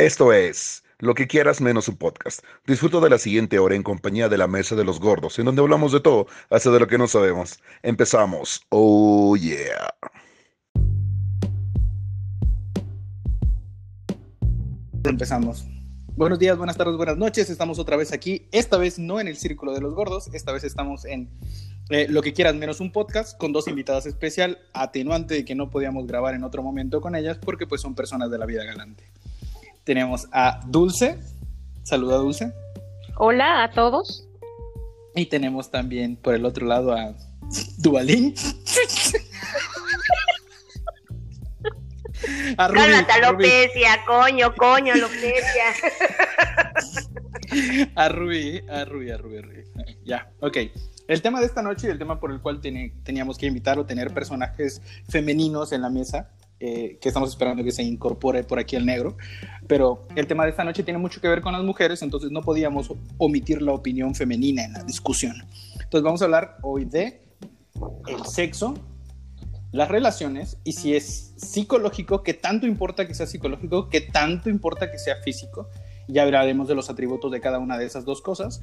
[0.00, 2.42] Esto es Lo que quieras menos un podcast.
[2.66, 5.60] Disfruto de la siguiente hora en compañía de la Mesa de los Gordos, en donde
[5.60, 7.58] hablamos de todo, hasta de lo que no sabemos.
[7.82, 8.62] Empezamos.
[8.70, 9.94] Oh yeah.
[15.04, 15.66] Empezamos.
[16.16, 17.50] Buenos días, buenas tardes, buenas noches.
[17.50, 18.48] Estamos otra vez aquí.
[18.52, 20.30] Esta vez no en el Círculo de los Gordos.
[20.32, 21.28] Esta vez estamos en
[21.90, 25.68] eh, Lo que quieras menos un podcast con dos invitadas especial, atenuante de que no
[25.68, 29.04] podíamos grabar en otro momento con ellas porque pues son personas de la vida galante.
[29.90, 31.18] Tenemos a Dulce.
[31.82, 32.52] Saluda Dulce.
[33.16, 34.24] Hola a todos.
[35.16, 37.12] Y tenemos también por el otro lado a
[37.78, 38.32] Dualín.
[42.56, 45.64] A Rubí, Cálmate, alopecia, coño, coño, alopecia.
[47.96, 49.64] a Rubí, a Rubí, a Rubí, a Rubí.
[50.04, 50.56] Ya, ok.
[51.08, 53.86] El tema de esta noche y el tema por el cual teníamos que invitar o
[53.86, 58.76] tener personajes femeninos en la mesa, eh, que estamos esperando que se incorpore por aquí
[58.76, 59.16] el negro,
[59.66, 62.42] pero el tema de esta noche tiene mucho que ver con las mujeres, entonces no
[62.42, 65.36] podíamos omitir la opinión femenina en la discusión.
[65.72, 67.22] Entonces vamos a hablar hoy de
[68.06, 68.74] el sexo
[69.72, 74.90] las relaciones y si es psicológico, qué tanto importa que sea psicológico, qué tanto importa
[74.90, 75.68] que sea físico.
[76.08, 78.62] Ya hablaremos de los atributos de cada una de esas dos cosas.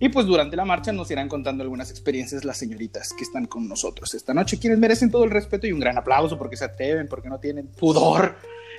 [0.00, 3.68] Y pues durante la marcha nos irán contando algunas experiencias las señoritas que están con
[3.68, 7.08] nosotros esta noche, quienes merecen todo el respeto y un gran aplauso porque se atreven,
[7.08, 8.36] porque no tienen pudor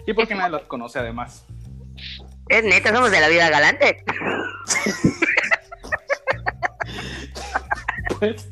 [0.07, 1.45] y porque nadie las conoce además.
[2.47, 4.03] Es neta, somos de la vida galante.
[8.19, 8.47] pues,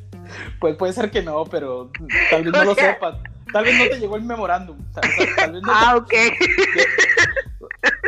[0.59, 1.89] pues puede ser que no, pero
[2.29, 3.15] tal vez no lo sepas.
[3.53, 4.77] Tal vez no te llegó el memorándum.
[5.69, 6.13] ah, ok.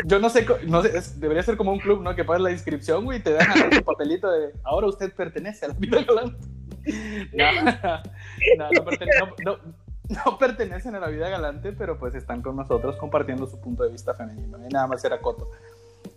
[0.05, 2.15] Yo no sé, no sé debería ser como un club, ¿no?
[2.15, 5.69] Que pagas la inscripción, güey, y te dan tu papelito de ahora usted pertenece a
[5.69, 6.45] la vida galante.
[7.33, 8.69] No,
[9.45, 9.59] no,
[10.09, 13.91] no, pertenecen a la vida galante, pero pues están con nosotros compartiendo su punto de
[13.91, 14.57] vista femenino.
[14.65, 15.49] Y nada más era coto.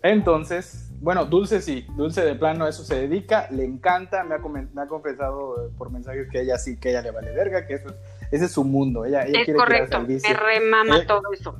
[0.01, 4.37] Entonces, bueno, Dulce sí, Dulce de plano a eso se dedica, le encanta, me ha,
[4.37, 7.75] me ha confesado eh, por mensajes que ella sí, que ella le vale verga, que
[7.75, 7.95] eso es,
[8.31, 11.57] ese es su mundo, ella, ella es quiere correcto, me remama eh, todo eso.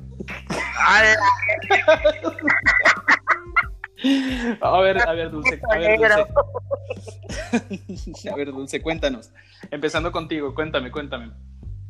[4.60, 6.26] A ver, a ver, Dulce, a ver, Dulce.
[8.30, 9.30] a ver, Dulce, cuéntanos.
[9.70, 11.32] Empezando contigo, cuéntame, cuéntame.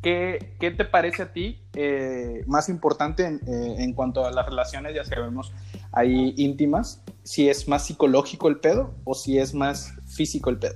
[0.05, 5.03] ¿Qué, te parece a ti eh, más importante eh, en, cuanto a las relaciones, ya
[5.03, 5.51] sabemos,
[5.91, 7.03] ahí íntimas?
[7.23, 10.75] Si es más psicológico el pedo o si es más físico el pedo.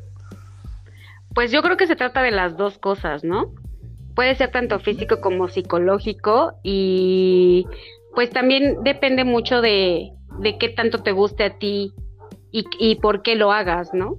[1.35, 3.53] Pues yo creo que se trata de las dos cosas, ¿no?
[4.15, 7.67] Puede ser tanto físico como psicológico y
[8.15, 11.93] pues también depende mucho de, de qué tanto te guste a ti
[12.51, 14.17] y, y por qué lo hagas, ¿no?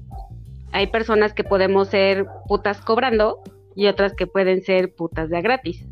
[0.72, 3.40] Hay personas que podemos ser putas cobrando
[3.74, 5.86] y otras que pueden ser putas de gratis.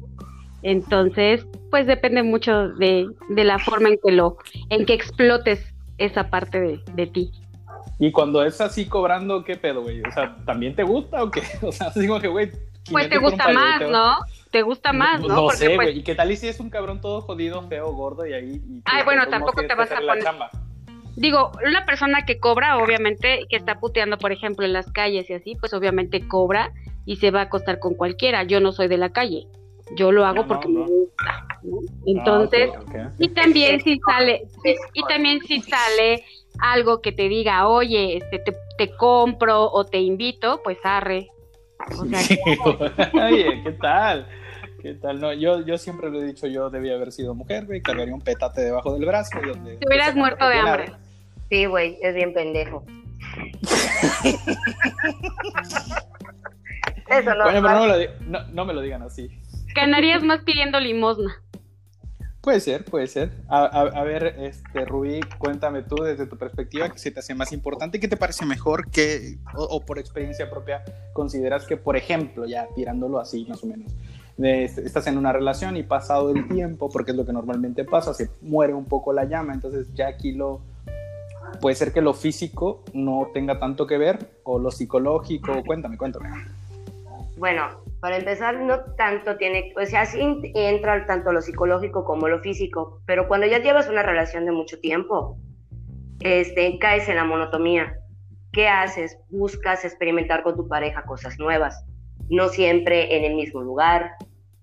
[0.62, 4.38] Entonces, pues depende mucho de, la forma en que lo,
[4.70, 7.30] en que explotes esa parte de, de, ti.
[7.98, 10.00] Y cuando es así cobrando, ¿qué pedo, güey?
[10.02, 11.42] O sea, ¿también te gusta o qué?
[11.62, 12.50] O sea, digo que, güey.
[12.90, 14.18] Pues te gusta más, ¿no?
[14.50, 15.28] Te gusta más, ¿no?
[15.28, 15.98] No, sé, pues güey.
[15.98, 18.62] ¿Y qué tal y si es un cabrón todo jodido, feo, gordo y ahí.
[18.84, 20.24] Ay, bueno, tampoco te vas a poner.
[21.16, 25.34] Digo, una persona que cobra, obviamente, que está puteando, por ejemplo, en las calles y
[25.34, 26.72] así, pues obviamente cobra
[27.04, 28.44] y se va a acostar con cualquiera.
[28.44, 29.48] Yo no soy de la calle.
[29.96, 31.46] Yo lo hago porque me gusta.
[32.06, 32.70] Entonces,
[33.18, 34.46] y también si sale,
[34.94, 36.22] y también si sale
[36.60, 38.42] algo que te diga, oye, este,
[38.76, 41.28] te, compro o te invito, pues arre.
[42.00, 44.28] oye, ¿qué tal?
[44.80, 45.20] ¿Qué tal?
[45.20, 48.20] No, yo, yo siempre lo he dicho, yo debía haber sido mujer, güey, cargaría un
[48.20, 49.40] petate debajo del brazo.
[49.44, 50.92] Donde, te hubieras muerto de hambre.
[51.50, 52.84] Sí, güey, es bien pendejo.
[57.08, 57.44] Eso no.
[57.44, 57.94] pero no me, lo
[58.52, 59.28] no, me, lo digan así.
[59.74, 61.42] Ganarías más pidiendo limosna.
[62.40, 63.32] Puede ser, puede ser.
[63.48, 67.98] A, ver, este, Rubí, cuéntame tú desde tu perspectiva qué se te hace más importante,
[67.98, 73.18] qué te parece mejor, que, o, por experiencia propia consideras que, por ejemplo, ya tirándolo
[73.18, 73.92] así más o menos,
[74.38, 78.30] estás en una relación y pasado el tiempo, porque es lo que normalmente pasa, se
[78.40, 80.60] muere un poco la llama, entonces ya aquí lo,
[81.60, 86.30] puede ser que lo físico no tenga tanto que ver, o lo psicológico, cuéntame, cuéntame.
[87.36, 87.68] Bueno,
[88.00, 90.20] para empezar, no tanto tiene, o sea, sí
[90.54, 94.78] entra tanto lo psicológico como lo físico, pero cuando ya llevas una relación de mucho
[94.80, 95.36] tiempo,
[96.20, 97.94] este, caes en la monotomía.
[98.52, 99.18] ¿Qué haces?
[99.30, 101.84] Buscas experimentar con tu pareja cosas nuevas,
[102.28, 104.12] no siempre en el mismo lugar,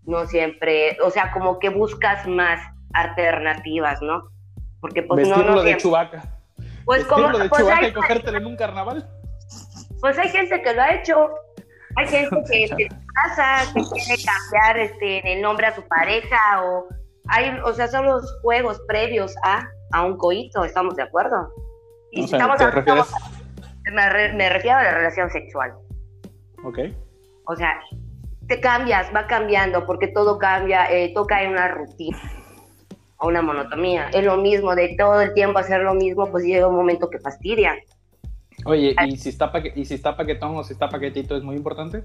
[0.06, 2.60] no siempre, o sea, como que buscas más
[2.94, 4.30] alternativas, ¿no?
[4.80, 6.24] Porque pues no, no de Chubaca.
[6.86, 9.10] Pues como de pues, Chubaca y cogértelo en un carnaval.
[10.00, 11.30] Pues hay gente que lo ha hecho,
[11.96, 16.88] hay gente que se casa, que quiere cambiar este, el nombre a su pareja o
[17.30, 21.50] hay, o sea, son los juegos previos a, a un coito, ¿estamos de acuerdo?
[22.12, 22.58] Y O si sea, estamos
[23.84, 25.74] ¿te me, re- me refiero a la relación sexual.
[26.64, 26.80] Ok.
[27.48, 27.80] O sea,
[28.48, 32.18] te cambias, va cambiando, porque todo cambia, eh, todo cae en una rutina
[33.18, 34.10] o una monotonía.
[34.14, 37.20] Es lo mismo, de todo el tiempo hacer lo mismo, pues llega un momento que
[37.20, 37.76] fastidia.
[38.66, 41.56] Oye, ¿y si, está paque- ¿y si está paquetón o si está paquetito es muy
[41.56, 42.04] importante?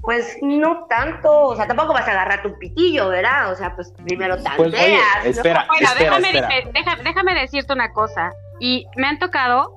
[0.00, 3.52] Pues no tanto, o sea, tampoco vas a agarrar tu pitillo, ¿verdad?
[3.52, 4.56] O sea, pues primero tanteas.
[4.56, 5.30] Pues oye, ¿no?
[5.30, 6.48] espera, Bueno, espera, déjame, espera.
[6.48, 8.32] dice- deja- déjame decirte una cosa.
[8.58, 9.72] Y me han tocado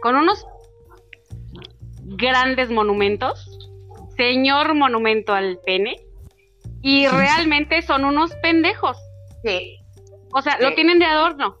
[0.00, 0.46] con unos
[2.04, 3.47] grandes monumentos,
[4.18, 5.96] señor monumento al pene,
[6.82, 8.98] y realmente son unos pendejos.
[9.42, 9.78] Sí,
[10.32, 11.56] O sea, lo tienen de adorno.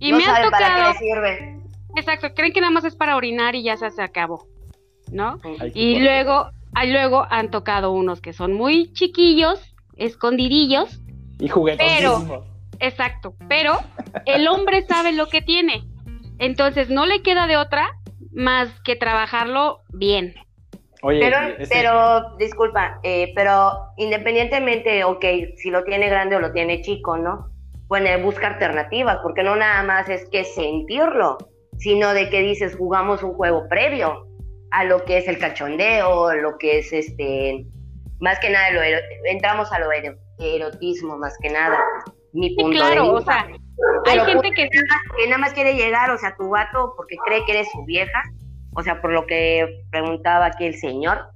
[0.00, 1.60] Y no me han para tocado, qué sirve.
[1.96, 4.46] exacto, creen que nada más es para orinar y ya se, se acabó,
[5.10, 5.38] ¿no?
[5.60, 11.00] Ay, Y luego, ah, luego han tocado unos que son muy chiquillos, escondidillos,
[11.38, 12.04] Y juguetones.
[12.80, 13.78] Exacto, pero
[14.26, 15.84] el hombre sabe lo que tiene.
[16.38, 17.88] Entonces no le queda de otra
[18.32, 20.34] más que trabajarlo bien.
[21.06, 25.24] Oye, Pero, ese- pero, disculpa, eh, pero independientemente, ok,
[25.56, 27.50] si lo tiene grande o lo tiene chico, ¿no?
[27.88, 31.36] Bueno, busca alternativas, porque no nada más es que sentirlo,
[31.76, 34.26] sino de que dices, jugamos un juego previo
[34.70, 37.66] a lo que es el cachondeo, lo que es este,
[38.20, 41.78] más que nada, lo ero- entramos a lo ero- erotismo, más que nada,
[42.32, 43.56] mi Sí, punto de claro, o sea, hay
[44.18, 44.78] Pero, gente que sí,
[45.18, 48.22] que nada más quiere llegar, o sea, tu vato, porque cree que eres su vieja,
[48.74, 51.28] o sea, por lo que preguntaba aquí el señor,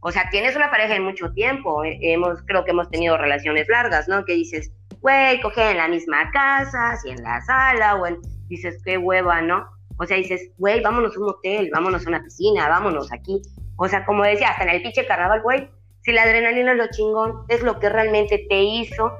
[0.00, 3.68] o sea, tienes una pareja de mucho tiempo, eh, hemos, creo que hemos tenido relaciones
[3.68, 4.24] largas, ¿no?
[4.24, 8.18] Que dices, güey, coge en la misma casa, si en la sala, o en,
[8.48, 9.64] dices, qué hueva, ¿no?
[9.98, 13.40] O sea, dices, güey, vámonos a un hotel, vámonos a una piscina, vámonos aquí.
[13.76, 16.86] O sea, como decía, hasta en el pinche carnaval, güey, si la adrenalina es lo
[16.90, 19.12] chingón, es lo que realmente te hizo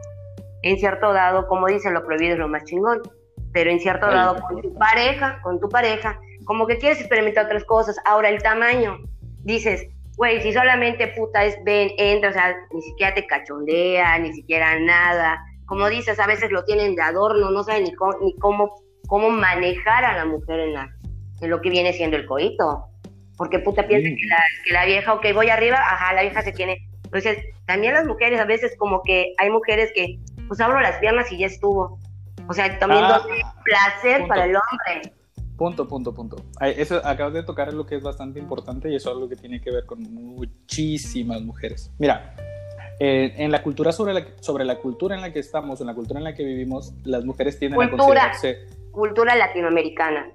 [0.62, 3.02] en cierto dado, como dicen, lo prohibido es lo más chingón,
[3.52, 7.46] pero en cierto Ay, dado con tu pareja, con tu pareja, como que quieres experimentar
[7.46, 7.96] otras cosas.
[8.04, 8.98] Ahora el tamaño,
[9.44, 9.86] dices,
[10.16, 14.78] güey, si solamente puta es ven, entra, o sea, ni siquiera te cachondea, ni siquiera
[14.78, 15.40] nada.
[15.66, 18.74] Como dices, a veces lo tienen de adorno, no saben ni cómo, ni cómo,
[19.08, 20.88] cómo manejar a la mujer en, la,
[21.40, 22.84] en lo que viene siendo el coito.
[23.38, 24.16] Porque puta piensa Mm.
[24.16, 24.36] que, la,
[24.66, 26.86] que la vieja, ok, voy arriba, ajá, la vieja se tiene.
[27.04, 30.18] Entonces, también las mujeres a veces como que hay mujeres que,
[30.48, 31.98] pues abro las piernas y ya estuvo.
[32.48, 33.22] O sea, también Ah,
[33.64, 34.28] placer punto.
[34.28, 35.12] para el hombre.
[35.62, 36.36] Punto, punto, punto.
[36.60, 39.60] Eso acabas de tocar lo que es bastante importante y eso es algo que tiene
[39.60, 41.92] que ver con muchísimas mujeres.
[42.00, 42.34] Mira,
[42.98, 45.94] eh, en la cultura sobre la, sobre la cultura en la que estamos, en la
[45.94, 48.32] cultura en la que vivimos, las mujeres tienden a Cultura.
[48.32, 50.32] considerarse, Cultura latinoamericana.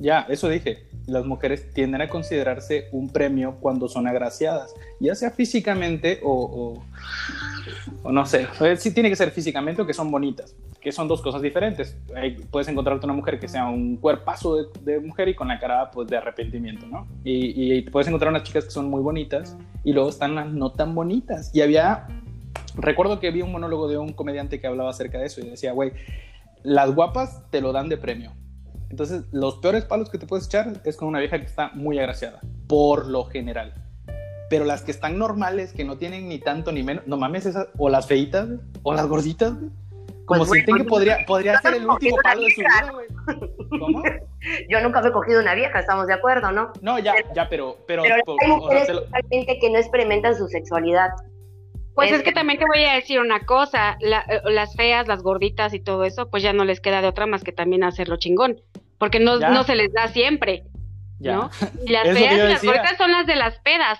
[0.00, 5.30] ya, eso dije, las mujeres tienden a considerarse un premio cuando son agraciadas, ya sea
[5.30, 6.84] físicamente o, o,
[8.02, 11.08] o no sé, eh, sí tiene que ser físicamente o que son bonitas, que son
[11.08, 11.98] dos cosas diferentes.
[12.14, 15.90] Hay- puedes encontrarte una mujer que sea un cuerpazo de, mujer y con la cara
[15.90, 17.06] pues de arrepentimiento, ¿no?
[17.24, 20.72] Y, y puedes encontrar unas chicas que son muy bonitas y luego están las no
[20.72, 21.50] tan bonitas.
[21.54, 22.06] Y había,
[22.76, 25.72] recuerdo que vi un monólogo de un comediante que hablaba acerca de eso y decía,
[25.72, 25.92] güey,
[26.62, 28.32] las guapas te lo dan de premio.
[28.88, 31.98] Entonces, los peores palos que te puedes echar es con una vieja que está muy
[31.98, 33.74] agraciada, por lo general.
[34.48, 37.66] Pero las que están normales, que no tienen ni tanto ni menos, no mames, esas,
[37.78, 38.48] o las feitas,
[38.84, 39.54] o las gorditas.
[40.26, 43.06] Como Pues, sienten que pues, podría, podría ser el último palo de su vida, güey.
[43.80, 44.02] ¿Cómo?
[44.68, 46.72] Yo nunca me he cogido una vieja, estamos de acuerdo, ¿no?
[46.82, 50.36] No, ya, ya, pero, pero, Pero por- hay o sea, mujeres lo- que no experimentan
[50.36, 51.10] su sexualidad.
[51.94, 55.22] pues Es que también te voy a decir una cosa, la- eh, las feas, las
[55.22, 58.16] gorditas y todo eso, pues ya no les queda de otra más que también hacerlo
[58.18, 58.60] chingón,
[58.98, 59.50] porque no, Ya.
[59.50, 60.64] no se les da siempre,
[61.20, 61.34] ya.
[61.36, 61.50] ¿no?
[61.86, 62.70] Y las feas y las decía.
[62.72, 63.98] gorditas son las de las pedas.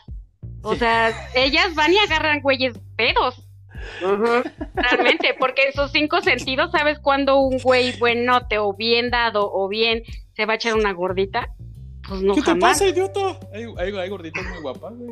[0.62, 0.80] O Sí.
[0.80, 3.45] sea, ellas van y agarran güeyes pedos.
[4.74, 9.68] Realmente, porque en sus cinco sentidos, ¿sabes cuándo un güey buenote o bien dado o
[9.68, 10.02] bien
[10.34, 11.48] se va a echar una gordita?
[12.08, 12.72] Pues no ¿Qué te jamás.
[12.78, 13.38] pasa, idiota?
[13.52, 15.10] Hay, hay, hay gorditas muy guapas, güey.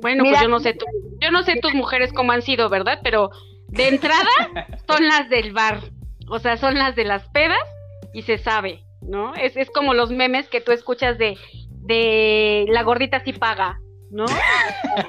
[0.00, 0.34] Bueno, Mira.
[0.38, 0.86] pues yo no sé, tu-
[1.20, 3.00] yo no sé tus mujeres cómo han sido, ¿verdad?
[3.02, 3.30] Pero
[3.68, 4.30] de entrada
[4.88, 5.80] son las del bar,
[6.28, 7.60] o sea, son las de las pedas
[8.14, 9.34] y se sabe, ¿no?
[9.34, 11.36] Es, es como los memes que tú escuchas de,
[11.82, 13.78] de la gordita sí paga,
[14.10, 14.24] ¿no?
[14.28, 14.34] Sí,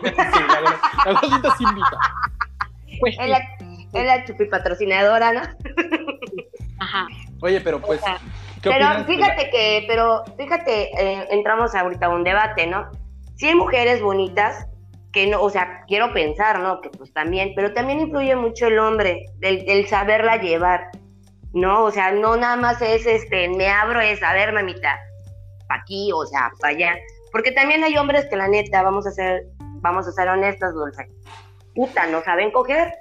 [0.06, 0.62] la,
[1.14, 1.98] la gordita se invita.
[3.02, 3.40] Pues Es sí, la,
[4.00, 5.42] es la chupi patrocinadora, ¿no?
[6.80, 7.08] ajá.
[7.42, 8.20] Oye, pero pues, O sea,
[8.62, 12.90] ¿qué Pero fíjate que, pero fíjate, eh, entramos ahorita a un debate, ¿no?
[13.36, 14.68] Sí hay mujeres bonitas
[15.12, 16.80] que no, o sea, quiero pensar, ¿no?
[16.80, 20.90] Que pues también, pero también influye mucho el hombre, el, el saberla llevar,
[21.54, 21.84] ¿no?
[21.84, 25.00] O sea, no nada más es, este, me abro, es, a ver, mamita,
[25.68, 26.96] pa' aquí, o sea, para allá.
[27.32, 29.44] Porque también hay hombres que la neta, vamos a ser,
[29.82, 31.08] vamos a ser honestas, Dulce,
[31.76, 32.94] puta, no saben coger.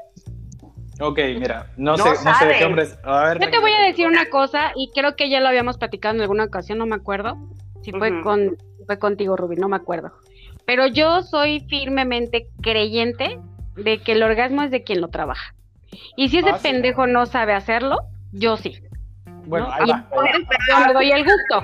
[1.00, 2.98] Ok, mira, no, No sé, no sé de qué hombres.
[3.04, 5.78] A ver, Yo te voy a decir una cosa, y creo que ya lo habíamos
[5.78, 7.38] platicado en alguna ocasión, no me acuerdo.
[7.82, 10.12] Si fue, con, fue contigo, Rubí, no me acuerdo.
[10.66, 13.40] Pero yo soy firmemente creyente
[13.76, 15.54] de que el orgasmo es de quien lo trabaja.
[16.16, 16.68] Y si ese Ah, sí.
[16.68, 17.96] pendejo no sabe hacerlo,
[18.32, 18.78] yo sí.
[19.46, 19.72] Bueno, ¿no?
[19.72, 19.96] ahí va.
[19.96, 20.30] ahí va.
[20.36, 21.62] entonces, yo me doy el gusto.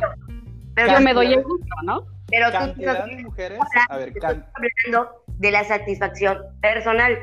[0.75, 2.07] Pero, Yo me doy el gusto, ¿no?
[2.29, 3.59] Pero tú Cantidad de mujeres.
[3.89, 7.19] A ver, estás can- hablando de la satisfacción personal.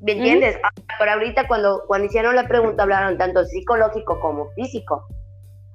[0.00, 0.58] ¿Me entiendes?
[0.98, 5.06] Pero ahorita cuando, cuando hicieron la pregunta hablaron tanto psicológico como físico.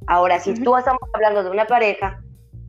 [0.07, 2.19] Ahora, si tú estamos hablando de una pareja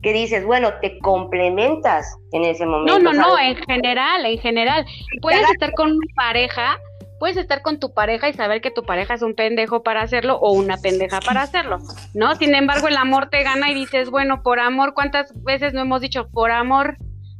[0.01, 2.99] que dices, bueno, te complementas en ese momento.
[2.99, 4.85] No, no, no, en general, en general.
[5.21, 6.77] Puedes estar con una pareja,
[7.19, 10.37] puedes estar con tu pareja y saber que tu pareja es un pendejo para hacerlo
[10.37, 11.79] o una pendeja para hacerlo,
[12.13, 12.35] ¿no?
[12.35, 16.01] Sin embargo, el amor te gana y dices, bueno, por amor, ¿cuántas veces no hemos
[16.01, 16.97] dicho por amor?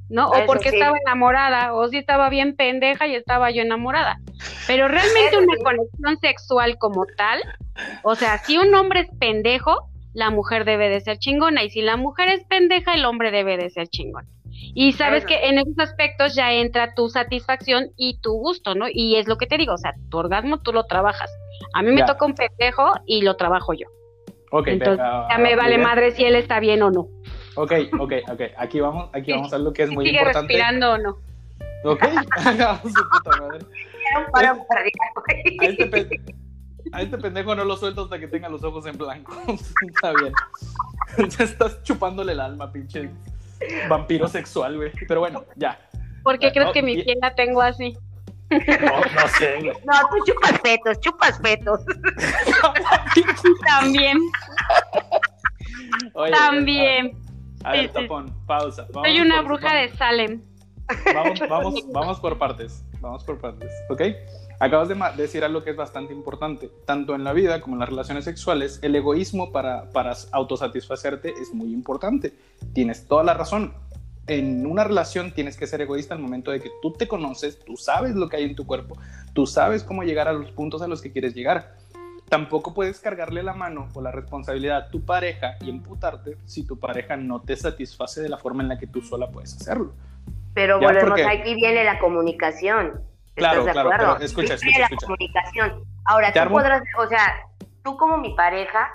[0.07, 0.29] ¿No?
[0.29, 0.75] O porque sí.
[0.75, 4.19] estaba enamorada, o si estaba bien pendeja y estaba yo enamorada.
[4.67, 5.63] Pero realmente Eso una sí.
[5.63, 7.41] conexión sexual como tal,
[8.03, 11.81] o sea, si un hombre es pendejo, la mujer debe de ser chingona, y si
[11.81, 14.27] la mujer es pendeja, el hombre debe de ser chingón.
[14.77, 18.85] Y sabes que en esos aspectos ya entra tu satisfacción y tu gusto, ¿no?
[18.91, 21.29] Y es lo que te digo, o sea, tu orgasmo tú lo trabajas.
[21.73, 22.05] A mí me Ya.
[22.05, 23.87] toca un pendejo y lo trabajo yo.
[24.51, 25.81] Ok, Entonces, venga, ya me vale bien.
[25.83, 27.07] madre si él está bien o no.
[27.55, 28.41] Ok, ok, ok.
[28.57, 30.53] Aquí vamos, aquí vamos a lo que es muy sigue importante.
[30.53, 31.17] respirando o no.
[31.85, 32.01] Ok,
[32.45, 33.59] hagamos su puta madre.
[35.59, 36.21] A este, pe-
[36.91, 39.33] a este pendejo no lo suelto hasta que tenga los ojos en blanco.
[39.87, 40.33] Está bien.
[41.37, 43.09] Ya estás chupándole el alma, pinche
[43.89, 44.91] vampiro sexual, güey.
[45.07, 45.79] Pero bueno, ya.
[46.23, 47.97] ¿Por qué Ah, crees que mi piel la tengo así?
[48.49, 49.73] No, no sé, güey.
[49.85, 51.79] No, tú chupas fetos, chupas fetos.
[53.67, 54.17] También,
[56.13, 57.11] Oye, también.
[57.63, 57.93] A ver, Sí, sí.
[57.93, 58.85] tapón, pausa.
[58.93, 60.41] Vamos Soy una por- bruja de Salem.
[61.13, 62.83] Vamos, vamos, vamos por partes.
[62.99, 64.01] Vamos por partes, ¿ok?
[64.59, 66.69] Acabas de decir algo que es bastante importante.
[66.85, 71.53] Tanto en la vida como en las relaciones sexuales, el egoísmo para, para autosatisfacerte es
[71.53, 72.33] muy importante.
[72.73, 73.73] Tienes toda la razón.
[74.27, 77.77] En una relación tienes que ser egoísta al momento de que tú te conoces, tú
[77.77, 78.97] sabes lo que hay en tu cuerpo,
[79.33, 81.75] tú sabes cómo llegar a los puntos a los que quieres llegar.
[82.27, 86.79] Tampoco puedes cargarle la mano o la responsabilidad a tu pareja y emputarte si tu
[86.79, 89.93] pareja no te satisface de la forma en la que tú sola puedes hacerlo.
[90.55, 93.03] Pero volvemos, porque- aquí viene la comunicación.
[93.35, 94.13] Claro, ¿Estás de claro, acuerdo?
[94.15, 95.05] pero escucha, escucha, la escucha.
[95.07, 95.83] comunicación.
[96.05, 97.35] Ahora, tú armo- podrás, o sea,
[97.83, 98.91] tú como mi pareja,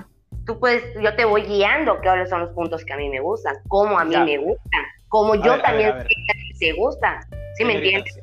[0.47, 3.57] tú puedes, yo te voy guiando cuáles son los puntos que a mí me gustan,
[3.69, 4.25] cómo a mí Ya.
[4.25, 7.21] me gustan, como A yo ver, también sé que te gustan.
[7.57, 8.19] ¿Sí me entiendes?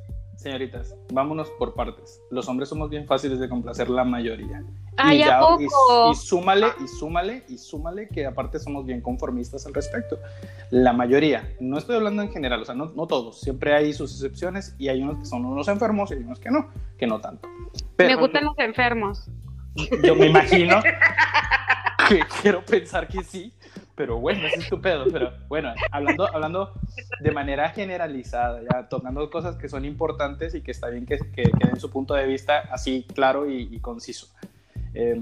[0.51, 2.21] Señoritas, vámonos por partes.
[2.31, 4.63] Los hombres somos bien fáciles de complacer la mayoría.
[4.95, 5.61] Ay, y, ¿a ya- poco?
[5.61, 10.17] y- y súmale, y súmale, y súmale que aparte somos bien conformistas al respecto.
[10.71, 14.13] La mayoría, no estoy hablando en general, o sea, no, no todos, siempre hay sus
[14.13, 17.19] excepciones y hay unos que son unos enfermos y hay unos que no, que no
[17.19, 17.49] tanto.
[17.97, 19.29] Pero Me gustan los enfermos.
[20.01, 20.81] yo me imagino
[22.07, 23.51] que quiero pensar que sí,
[23.97, 25.05] pero bueno, es estupendo.
[25.11, 26.73] Pero bueno, hablando, hablando
[27.19, 31.43] de manera generalizada, ya tocando cosas que son importantes y que está bien que, que,
[31.43, 34.27] que den su punto de vista así claro y, y conciso.
[34.93, 35.19] Eh,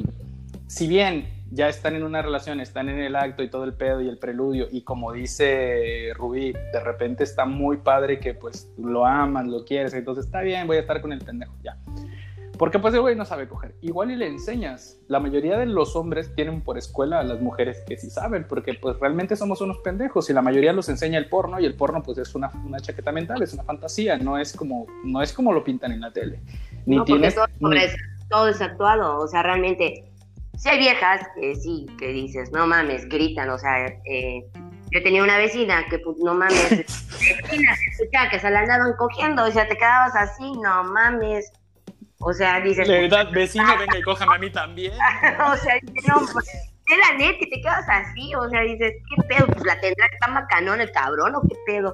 [0.68, 4.02] si bien ya están en una relación, están en el acto y todo el pedo
[4.02, 9.06] y el preludio, y como dice Rubí, de repente está muy padre que pues lo
[9.06, 11.78] amas, lo quieres, entonces está bien, voy a estar con el pendejo, ya.
[12.58, 13.76] Porque pues el güey no sabe coger.
[13.82, 14.98] Igual y le enseñas.
[15.08, 18.74] La mayoría de los hombres tienen por escuela a las mujeres que sí saben, porque
[18.76, 22.02] pues realmente somos unos pendejos y la mayoría los enseña el porno y el porno
[22.04, 25.52] pues es una, una chaqueta mental, es una fantasía, no es como, no es como
[25.54, 26.40] lo pintan en la tele.
[26.86, 27.36] Ni no, porque tienes...
[27.36, 27.96] todo, ni- es,
[28.30, 30.06] todo es actuado, o sea, realmente,
[30.58, 34.46] si hay viejas que sí, que dices, no mames, gritan, o sea, eh,
[34.92, 36.70] yo tenía una vecina que, pues, no mames,
[37.42, 41.52] vecina, se escuchaba que se la andaban cogiendo, o sea, te quedabas así, no mames,
[42.20, 44.94] o sea, dices, De verdad, vecino, venga y cójame a mí también.
[45.52, 45.76] o sea,
[46.08, 49.48] no, pues, es la neta, y te quedas así, o sea, dices, ¿qué pedo?
[49.48, 51.94] Pues la tendrá estar macanón el cabrón, o qué pedo.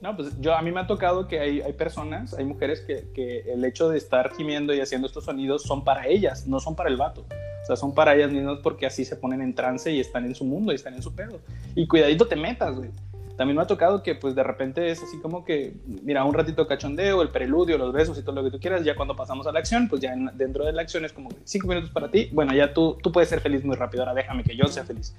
[0.00, 3.10] No, pues yo a mí me ha tocado que hay, hay personas, hay mujeres que,
[3.14, 6.76] que el hecho de estar gimiendo y haciendo estos sonidos son para ellas, no son
[6.76, 7.26] para el vato.
[7.62, 10.34] O sea, son para ellas mismas porque así se ponen en trance y están en
[10.34, 11.40] su mundo y están en su pedo.
[11.74, 12.90] Y cuidadito te metas, güey.
[13.38, 16.66] También me ha tocado que pues de repente es así como que, mira, un ratito
[16.66, 19.52] cachondeo, el preludio, los besos y todo lo que tú quieras, ya cuando pasamos a
[19.52, 22.28] la acción, pues ya en- dentro de la acción es como cinco minutos para ti,
[22.32, 25.14] bueno, ya tú, tú puedes ser feliz muy rápido, ahora déjame que yo sea feliz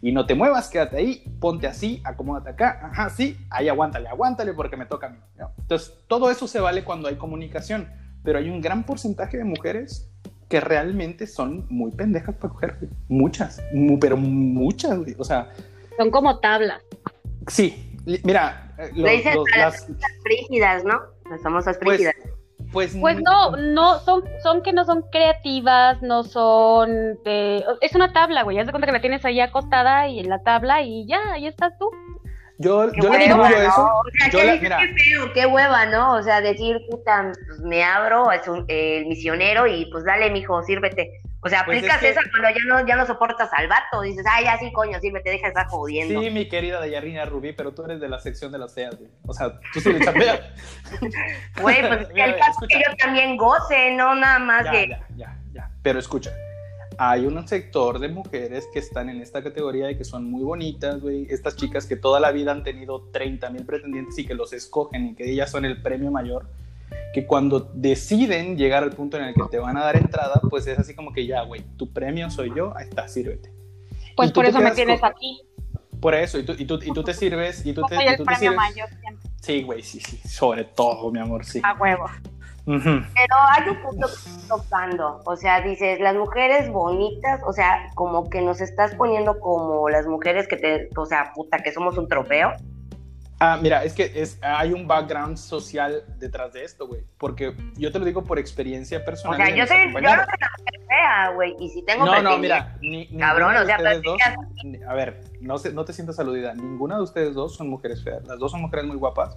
[0.00, 4.52] y no te muevas, quédate ahí, ponte así, acomódate acá, ajá, sí, ahí aguántale, aguántale
[4.52, 5.18] porque me toca a mí.
[5.36, 5.50] ¿no?
[5.58, 7.88] Entonces, todo eso se vale cuando hay comunicación,
[8.22, 10.08] pero hay un gran porcentaje de mujeres
[10.48, 12.76] que realmente son muy pendejas para coger,
[13.08, 15.50] muchas, mu- pero muchas, o sea,
[15.96, 16.82] Son como tablas.
[17.46, 17.92] Sí,
[18.24, 21.00] mira, eh, Le dicen a las las- frígidas, ¿no?
[21.30, 22.14] Las famosas Pues, frígidas.
[22.72, 27.64] Pues, Pues no, no, son, son que no son creativas, no son de...
[27.80, 30.42] Es una tabla, güey, haz de cuenta que la tienes ahí acostada y en la
[30.42, 31.88] tabla y ya, ahí estás tú.
[32.58, 33.68] Yo, Qué yo le hueva, atribuyo ¿no?
[33.68, 33.84] eso.
[33.84, 36.14] O sea, yo que la- dices, mira, qué feo, qué hueva, ¿no?
[36.14, 40.30] O sea, decir, puta, pues me abro, es un, eh, el misionero y pues dale,
[40.30, 41.20] mijo, sírvete.
[41.40, 44.00] O sea, Pues es aplicas que- esa cuando ya no, ya no soportas al vato.
[44.00, 46.20] Dices, ay, ya sí, coño, sírvete, deja de estar jodiendo.
[46.20, 49.10] sí, mi querida Dayarina Rubí, pero tú eres de la sección de las feas, güey.
[49.26, 50.40] O sea, tú sí le chambeas.
[51.60, 52.78] Güey, pues Mira, el caso es escucha.
[52.78, 54.88] que yo también goce, no nada más ya, de...
[54.88, 55.70] ya, ya, ya.
[55.82, 56.30] Pero escucha,
[56.98, 61.00] hay un sector de mujeres que están en esta categoría y que son muy bonitas,
[61.00, 61.26] güey.
[61.30, 65.08] Estas chicas que toda la vida han tenido 30 mil pretendientes y que los escogen
[65.08, 66.46] y que ellas son el premio mayor.
[67.12, 70.66] Que cuando deciden llegar al punto en el que te van a dar entrada, pues
[70.66, 73.50] es así como que ya, güey, tu premio soy yo, ahí está, sírvete.
[74.16, 75.42] Pues Y tú por te eso me tienes con- aquí.
[76.00, 78.08] Por eso, y tú, y tú, y tú te sirves, y tú te, soy y
[78.08, 78.56] el tú te premio sirves.
[78.56, 79.30] mayor siempre.
[79.40, 81.60] Sí, güey, sí, sí, sobre todo, mi amor, sí.
[81.64, 82.04] A huevo.
[82.66, 82.82] Ujú.
[83.14, 85.20] Pero hay un punto que estoy tocando.
[85.24, 90.06] O sea, dices, las mujeres bonitas, o sea, como que nos estás poniendo como las
[90.06, 92.52] mujeres que te, o sea, puta, que somos un trofeo.
[93.38, 97.02] Ah, mira, es que es, hay un background social detrás de esto, güey.
[97.18, 99.36] Porque yo te lo digo por experiencia O personal.
[99.36, 101.54] sea, de yo soy, yo no soy una mujer fea, güey.
[101.60, 104.18] Y si tengo No, no, pretendientes- mira, ni, Cabrón, o sea, dos,
[104.88, 108.24] a ver, no, se, no te sientas aludida, ninguna de ustedes dos son mujeres feas,
[108.26, 109.36] las dos son mujeres muy guapas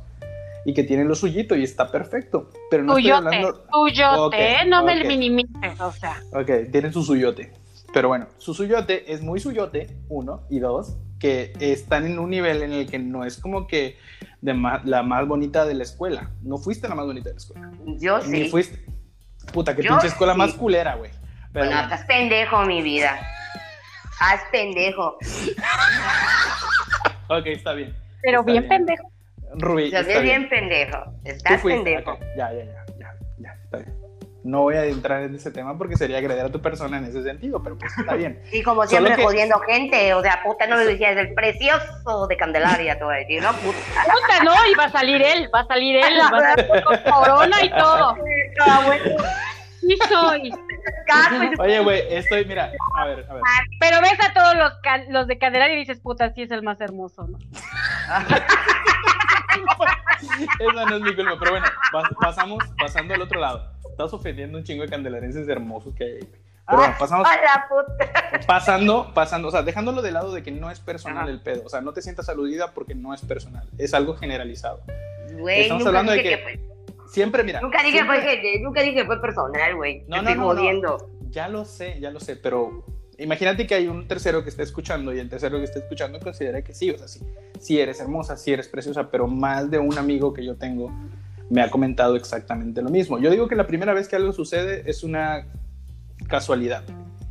[0.70, 4.68] y que tienen lo suyito y está perfecto, pero no estoy Tuyote, hablando, tuyote, Ok,
[4.68, 5.08] no me ok.
[5.08, 6.22] minimices, o sea.
[6.32, 7.52] ok, tienen su suyote,
[7.92, 12.62] pero bueno, su suyote es muy suyote, uno, y dos, que están en un nivel
[12.62, 13.98] en el que no es como que
[14.42, 17.72] de la más bonita de la escuela, no fuiste la más bonita de la escuela,
[17.98, 18.50] Yo ni sí.
[18.50, 18.86] fuiste,
[19.52, 20.38] puta, que Yo pinche escuela sí.
[20.40, 21.10] más culera, güey,
[21.52, 21.96] pero Bueno, bueno.
[21.96, 23.20] haz pendejo, mi vida.
[24.22, 25.18] Haz pendejo.
[27.30, 27.96] ok, está bien.
[28.22, 28.86] Pero Está bien bien.
[28.86, 29.12] pendejo.
[29.56, 30.98] Rubí, O sea, está bien, pendejo.
[31.26, 32.18] Estás pendejo.
[32.38, 33.96] Ya, ya, ya, ya, ya, está bien.
[34.42, 37.22] No voy a entrar en ese tema porque sería agredir a tu persona en ese
[37.24, 38.42] sentido, pero pues está bien.
[38.54, 42.38] Y como siempre que- jodiendo gente, o sea, puta, no lo decías, el precioso de
[42.38, 43.52] Candelaria, a decir, ¿no?
[43.54, 43.78] Puta.
[44.06, 46.98] Puta, no, y va a salir él, va a salir él, va a salir con
[47.12, 48.16] corona y todo.
[48.62, 49.24] Ah, bueno,
[49.80, 50.52] Sí soy.
[51.60, 53.44] Oye, güey, estoy, mira, a ver, a ver.
[53.80, 56.62] Pero ves a todos los, can- los de Candelaria y dices, puta, sí es el
[56.62, 57.38] más hermoso, ¿no?
[60.60, 63.72] Esa no es mi culpa, pero bueno, pas- pasamos, pasando al otro lado.
[63.90, 66.40] Estás ofendiendo un chingo de candelarenses hermosos que hay ahí, güey.
[66.68, 68.46] Pero bueno, pasamos, a la puta.
[68.46, 71.32] pasando, pasando, o sea, dejándolo de lado de que no es personal Ajá.
[71.32, 71.64] el pedo.
[71.66, 73.68] O sea, no te sientas aludida porque no es personal.
[73.80, 74.82] Es algo generalizado.
[75.40, 76.60] Güey, Estamos nunca hablando de que- que fue-
[77.08, 77.60] Siempre, mira.
[77.60, 80.02] Nunca dije siempre- fue nunca dije fue personal, güey.
[80.08, 80.48] No, Te no, estoy no, no.
[80.60, 81.10] jodiendo.
[81.32, 82.84] Ya lo sé, ya lo sé, pero
[83.20, 86.62] imagínate que hay un tercero que está escuchando y el tercero que está escuchando considera
[86.64, 87.22] que sí, o sea, sí,
[87.60, 90.92] sí eres hermosa, sí eres preciosa, pero más de un amigo que yo tengo
[91.50, 93.20] me ha comentado exactamente lo mismo.
[93.20, 95.48] Yo digo que la primera vez que algo sucede es una
[96.28, 96.84] casualidad.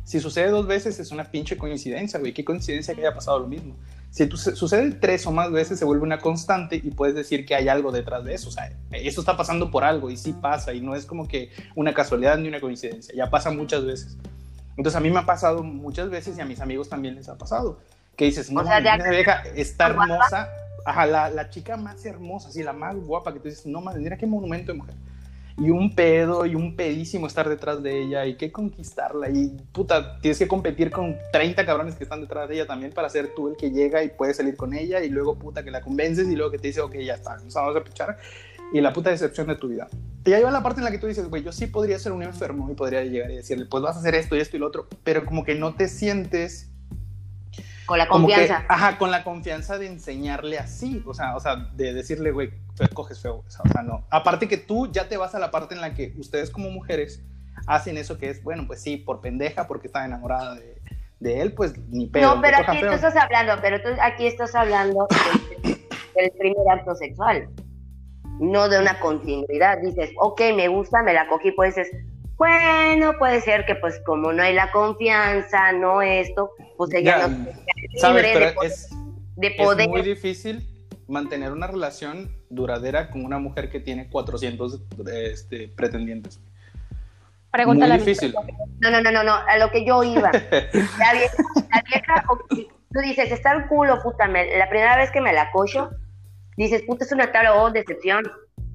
[0.03, 2.33] Si sucede dos veces es una pinche coincidencia, güey.
[2.33, 3.75] Qué coincidencia que haya pasado lo mismo.
[4.09, 7.67] Si sucede tres o más veces se vuelve una constante y puedes decir que hay
[7.67, 8.49] algo detrás de eso.
[8.49, 11.51] O sea, eso está pasando por algo y sí pasa y no es como que
[11.75, 13.13] una casualidad ni una coincidencia.
[13.15, 14.17] Ya pasa muchas veces.
[14.77, 17.37] Entonces a mí me ha pasado muchas veces y a mis amigos también les ha
[17.37, 17.79] pasado.
[18.15, 20.49] Que dices, no, sea, ya- esa vieja está hermosa.
[20.85, 24.01] Ajá, la, la chica más hermosa, así la más guapa que tú dices, no mames,
[24.01, 24.95] mira qué monumento de mujer.
[25.57, 29.29] Y un pedo y un pedísimo estar detrás de ella y que conquistarla.
[29.29, 33.09] Y puta, tienes que competir con 30 cabrones que están detrás de ella también para
[33.09, 35.01] ser tú el que llega y puedes salir con ella.
[35.03, 37.53] Y luego, puta, que la convences y luego que te dice, ok, ya está, nos
[37.53, 38.17] vamos a pichar.
[38.71, 39.89] Y la puta decepción de tu vida.
[40.29, 42.11] Y ahí va la parte en la que tú dices, güey, yo sí podría ser
[42.11, 44.59] un enfermo y podría llegar y decirle, pues vas a hacer esto y esto y
[44.59, 44.87] lo otro.
[45.03, 46.69] Pero como que no te sientes
[47.87, 48.63] Con la como que, confianza.
[48.69, 52.51] ajá, con la confianza de enseñarle así, o sea, o sea, de decirle, güey,
[52.93, 54.05] coges feo, o sea, o sea, no.
[54.11, 57.23] Aparte que tú ya te vas a la parte en la que ustedes como mujeres
[57.65, 60.79] hacen eso que es, bueno, pues sí, por pendeja, porque está enamorada de,
[61.19, 62.35] de él, pues ni pedo.
[62.35, 65.07] no, que pero aquí tú estás hablando, pero tú aquí estás hablando
[65.63, 67.49] del, del primer acto sexual,
[68.39, 69.79] no de una continuidad.
[69.79, 71.91] Dices, ok, me gusta, me la cogí, pues dices,
[72.37, 77.27] bueno, puede ser que pues como no hay la confianza, no esto, pues ella Ya,
[77.27, 77.47] no
[77.99, 78.23] ¿Sabes?
[78.23, 78.89] libre Pero de, es,
[79.35, 79.89] de es poder.
[79.89, 80.65] muy difícil
[81.07, 84.79] mantener una relación duradera con una mujer que tiene 400
[85.11, 86.39] este, pretendientes.
[87.51, 88.33] Pregúntale a Muy difícil.
[88.79, 90.31] No, no, no, no, no, a lo que yo iba.
[90.31, 95.19] La vieja, la vieja, tú dices, está el culo, puta, me- la primera vez que
[95.19, 95.89] me la cocho,
[96.63, 98.23] dices, puta, es una tabla o decepción.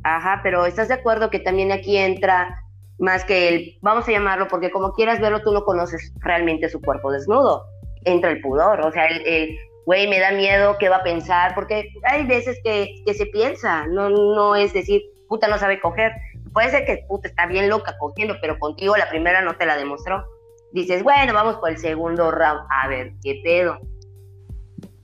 [0.03, 2.61] Ajá, pero ¿estás de acuerdo que también aquí entra
[2.99, 6.81] más que el, vamos a llamarlo, porque como quieras verlo, tú no conoces realmente su
[6.81, 7.65] cuerpo desnudo.
[8.05, 11.55] Entra el pudor, o sea, el, güey, me da miedo, ¿qué va a pensar?
[11.55, 16.13] Porque hay veces que, que se piensa, no, no es decir, puta, no sabe coger.
[16.53, 19.77] puede ser que puta está bien loca cogiendo, pero contigo la primera no te la
[19.77, 20.25] demostró.
[20.73, 23.79] Dices, bueno, vamos por el segundo round, a ver, ¿qué pedo?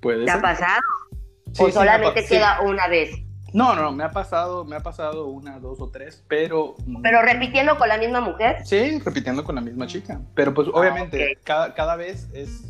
[0.00, 0.80] Puede ¿Te ha pasado?
[1.52, 2.28] Sí, ¿O sí, me ha solamente sí.
[2.28, 3.10] queda una vez?
[3.52, 6.76] No, no, me ha pasado, me ha pasado una, dos o tres, pero...
[7.02, 8.58] ¿Pero repitiendo con la misma mujer?
[8.64, 10.20] Sí, repitiendo con la misma chica.
[10.34, 11.38] Pero pues obviamente, ok.
[11.44, 12.62] cada, cada vez es...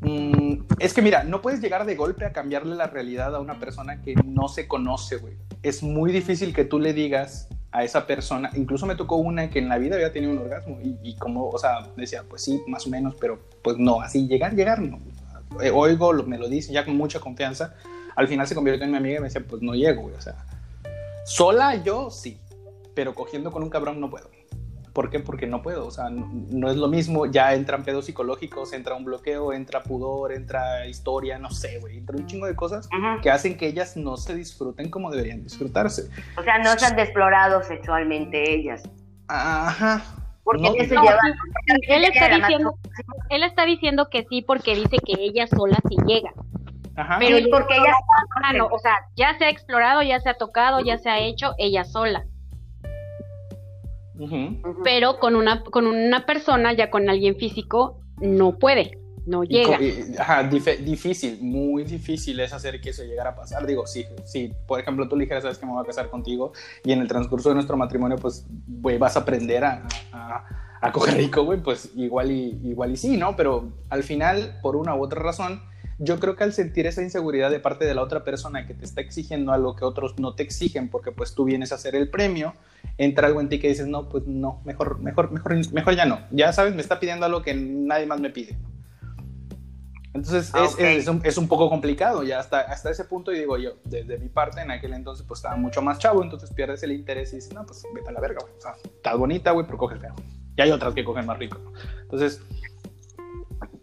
[0.00, 3.40] mm, mm, es que mira, no puedes llegar de golpe a cambiarle la realidad a
[3.40, 5.34] una persona que no se conoce, güey.
[5.62, 9.58] Es muy difícil que tú le digas a esa persona, incluso me tocó una que
[9.58, 12.60] en la vida había tenido un orgasmo y, y como, o sea, decía, pues sí,
[12.66, 14.98] más o menos, pero pues no, así llegar, llegar, no.
[15.60, 17.74] Eh, Oigo, me lo dice ya con mucha confianza.
[18.14, 20.20] Al final se convirtió en mi amiga y me decía, pues no llego, güey, o
[20.20, 20.34] sea,
[21.24, 22.38] sola yo sí,
[22.94, 24.30] pero cogiendo con un cabrón no puedo.
[24.92, 25.20] ¿Por qué?
[25.20, 28.94] Porque no puedo, o sea, no, no es lo mismo, ya entran pedos psicológicos, entra
[28.94, 33.22] un bloqueo, entra pudor, entra historia, no sé, güey, entra un chingo de cosas Ujú.
[33.22, 36.10] que hacen que ellas no se disfruten como deberían disfrutarse.
[36.36, 38.82] O sea, no se han explorado sexualmente ellas.
[39.28, 40.21] Ajá.
[40.44, 41.18] Porque No, eso No, lleva...
[41.66, 42.74] sí, él está diciendo,
[43.30, 46.32] él está diciendo que sí porque dice que ella sola sí llega.
[46.96, 47.16] Ajá.
[47.18, 47.94] Pero Sí, porque ellas...
[48.42, 51.18] Ah, no, o sea, ya se ha explorado, ya se ha tocado, ya se ha
[51.20, 52.24] hecho ella sola.
[54.84, 59.80] Pero con una, con una persona, ya con alguien físico, no puede, no llega.
[59.80, 63.66] y- ajá, dif- difícil, muy difícil es hacer que eso llegara a pasar.
[63.66, 66.52] Digo, sí, sí, por ejemplo, tú le dijeras, sabes que me voy a casar contigo
[66.84, 70.92] y en el transcurso de nuestro matrimonio, pues, güey, vas a aprender a, a, a
[70.92, 73.36] coger rico, güey, pues igual y, igual y sí, ¿no?
[73.36, 75.62] Pero al final, por una u otra razón,
[75.98, 78.84] yo creo que al sentir esa inseguridad de parte de la otra persona que te
[78.84, 82.08] está exigiendo algo que otros no te exigen porque pues tú vienes a hacer el
[82.10, 82.54] premio,
[82.98, 86.18] entra algo en ti que dices, no, pues no, mejor, mejor, mejor, mejor ya no.
[86.32, 88.56] Ya sabes, me está pidiendo algo que nadie más me pide.
[90.14, 90.80] Entonces Ah, es, ok.
[90.80, 94.18] es, un, es un poco complicado ya hasta, hasta ese punto y digo yo, desde
[94.18, 97.36] mi parte en aquel entonces pues estaba mucho más chavo, entonces pierdes el interés y
[97.36, 98.52] dices, no, pues vete a la verga, güey.
[98.56, 100.14] O sea, estás bonita, güey, pero coges feo.
[100.56, 101.58] Y hay otras que cogen más rico.
[101.58, 101.72] ¿no?
[102.02, 102.42] Entonces,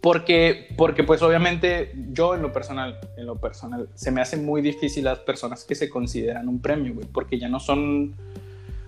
[0.00, 4.62] porque, porque pues obviamente yo en lo personal, en lo personal, se me hace muy
[4.62, 8.14] difícil las personas que se consideran un premio, güey, porque ya no son,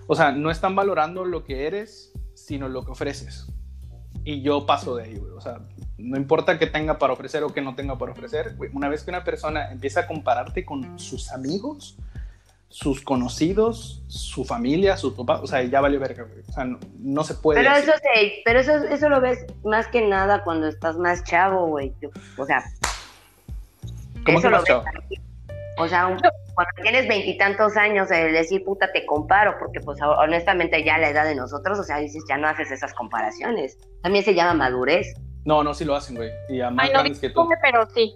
[0.07, 3.47] o sea, no están valorando lo que eres, sino lo que ofreces.
[4.23, 5.33] Y yo paso de ahí, güey.
[5.33, 5.59] O sea,
[6.03, 8.55] no importa qué tenga para ofrecer o qué no tenga para ofrecer.
[8.73, 11.97] Una vez que una persona empieza a compararte con sus amigos,
[12.69, 16.25] sus conocidos, su familia, sus papás, o sea, ya vale verga.
[16.49, 17.61] O sea, no, no se puede.
[17.61, 21.67] Pero eso se, pero eso, eso lo ves más que nada cuando estás más chavo,
[21.67, 21.93] güey.
[22.37, 22.63] O sea,
[24.25, 24.83] ¿Cómo eso que más chavo?
[25.77, 26.19] O sea, un-
[26.53, 31.09] cuando tienes veintitantos años, el decir puta te comparo, porque pues honestamente ya a la
[31.09, 33.77] edad de nosotros, o sea, dices, ya no haces esas comparaciones.
[34.01, 35.15] También se llama madurez.
[35.45, 36.29] No, no, sí lo hacen, güey.
[36.49, 37.47] Y a más Ay, no, grandes que tú.
[37.61, 38.13] pero sí,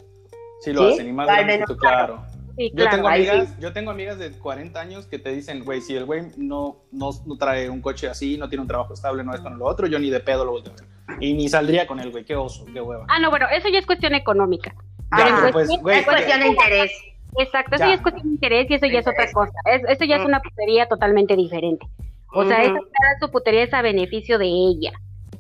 [0.62, 0.94] Sí lo ¿Sí?
[0.94, 2.26] hacen, y más Al grandes que tú, claro.
[2.58, 2.96] sí, Yo claro.
[2.96, 6.24] tengo amigas, yo tengo amigas de 40 años que te dicen, güey, si el güey
[6.38, 9.58] no, no, no trae un coche así, no tiene un trabajo estable, no esto, no
[9.58, 11.18] lo otro, yo ni de pedo lo volteo a ver.
[11.24, 13.06] Y ni saldría con él, güey, qué oso, qué hueva.
[13.08, 14.74] Ah, no, bueno, eso ya es cuestión económica.
[15.12, 16.92] Ah, Pero en pues, güey, es cuestión de interés.
[17.40, 17.90] Exacto, eso Ya.
[17.90, 19.54] ya es cuestión de interés y eso ya es otra cosa.
[19.66, 21.86] Es- eso ya es una putería totalmente diferente.
[22.34, 22.78] O sea, Ujú.
[22.78, 24.92] esa su putería es a beneficio de ella,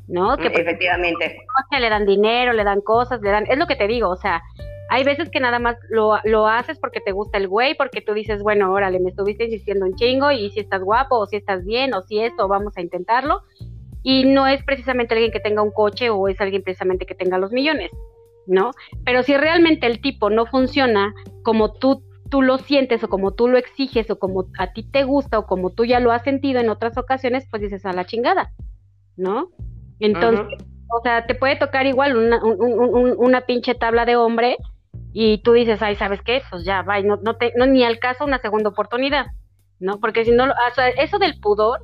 [0.08, 0.38] ¿no?
[0.38, 1.38] Que por Efectivamente.
[1.80, 3.46] le dan dinero, le dan cosas, le dan...
[3.50, 4.41] Es lo que te digo, o sea,
[4.89, 8.13] hay veces que nada más lo, lo haces porque te gusta el güey, porque tú
[8.13, 11.65] dices, bueno, órale, me estuviste insistiendo un chingo y si estás guapo o si estás
[11.65, 13.41] bien o si esto, vamos a intentarlo.
[14.04, 17.38] Y no es precisamente alguien que tenga un coche o es alguien precisamente que tenga
[17.38, 17.91] los millones,
[18.46, 18.72] ¿no?
[19.04, 23.50] Pero si realmente el tipo no funciona como tú, tú lo sientes o como tú
[23.50, 26.62] lo exiges o como a ti te gusta o como tú ya lo has sentido
[26.62, 28.54] en otras ocasiones, pues dices a la chingada,
[29.17, 29.50] ¿no?
[29.99, 30.45] Entonces,
[30.89, 34.57] o sea, te puede tocar igual una, un- un- un- una pinche tabla de hombre
[35.13, 36.41] y tú dices, ay, ¿sabes qué?
[36.49, 39.25] Pues ya, va, no, no, te, no ni al caso una segunda oportunidad,
[39.79, 39.99] ¿no?
[39.99, 41.79] Porque si no, o sea, eso del pudor,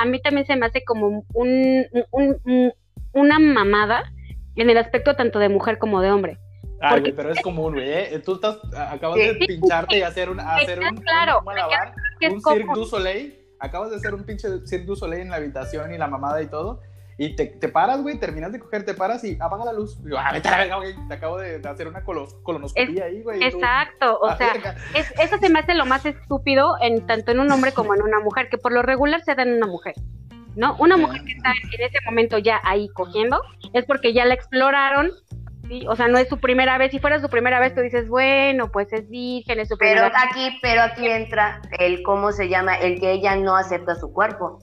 [0.00, 2.72] a mí también se me hace como un, un- un-
[3.12, 4.04] una mamada
[4.56, 6.38] en el aspecto tanto de mujer como de hombre.
[6.80, 8.22] Ay, porque- pero es común, güey, ¿eh?
[8.24, 9.26] Tú estás, acabas Sí.
[9.26, 11.92] de pincharte y hacer un, hacer un, claro, un malabar,
[12.30, 15.92] un Cirque du Soleil, acabas de hacer un pinche Cirque du Soleil en la habitación
[15.92, 16.80] y la mamada y todo,
[17.20, 19.98] y te, te paras, güey, terminas de coger, te paras y apaga la luz.
[20.06, 22.36] Y yo, ah, vete a la verga, güey, te acabo de, de hacer una colos-
[22.44, 23.40] colonoscopía ahí, güey.
[23.40, 24.76] tú, Exacto, o "Ah, sea, verga".
[24.94, 28.02] es- eso se me hace lo más estúpido en tanto en un hombre como en
[28.02, 29.94] una mujer, que por lo regular se da en una mujer,
[30.54, 30.76] ¿no?
[30.78, 33.40] Una mujer que está en ese momento ya ahí cogiendo
[33.72, 35.10] es porque ya la exploraron,
[35.68, 35.86] ¿sí?
[35.88, 36.92] O sea, no es su primera vez.
[36.92, 40.08] Si fuera su primera vez, tú dices, bueno, pues es virgen, es su Pero primera
[40.08, 40.30] vez.
[40.30, 44.60] aquí, pero aquí entra el cómo se llama, el que ella no acepta su cuerpo.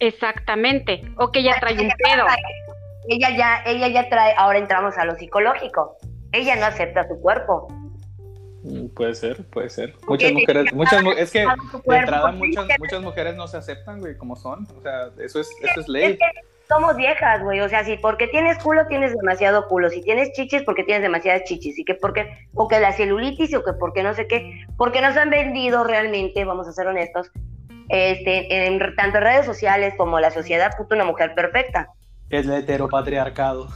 [0.00, 2.24] Exactamente, o que ya trae un pedo.
[3.08, 5.96] Ella ya, ella ya trae, ahora entramos a lo psicológico.
[6.32, 7.68] Ella no acepta su cuerpo.
[8.62, 9.94] Mm, puede ser, puede ser.
[10.06, 14.36] Muchas mujeres, muchas es que de entrada muchas, muchas mujeres no se aceptan, güey, como
[14.36, 14.66] son.
[14.78, 16.18] O sea, eso es, eso es ley.
[16.68, 17.60] somos viejas, güey.
[17.60, 19.88] O sea, si porque tienes culo tienes demasiado culo.
[19.90, 21.78] Si tienes chichis porque tienes demasiadas chichis.
[21.78, 24.64] Y que porque, o que la celulitis, o que porque no sé qué.
[24.76, 27.30] Porque nos han vendido realmente, vamos a ser honestos,
[27.90, 31.88] este, en tanto en redes sociales como la sociedad, puto una mujer perfecta.
[32.30, 33.68] Es el heteropatriarcado.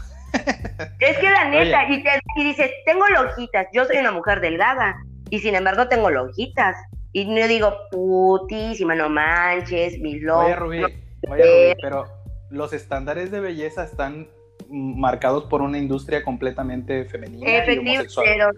[0.99, 4.97] Es que la neta, y, dices, tengo lonjitas, yo soy una mujer delgada,
[5.31, 6.77] y sin embargo tengo lonjitas.
[7.13, 10.47] Y no digo, putísima, no manches, mis longos.
[10.47, 10.85] Oye, Rubí,
[11.29, 12.07] oye, pero
[12.51, 14.29] los estándares de belleza están
[14.69, 18.27] marcados por una industria completamente femenina y homosexual.
[18.27, 18.51] pero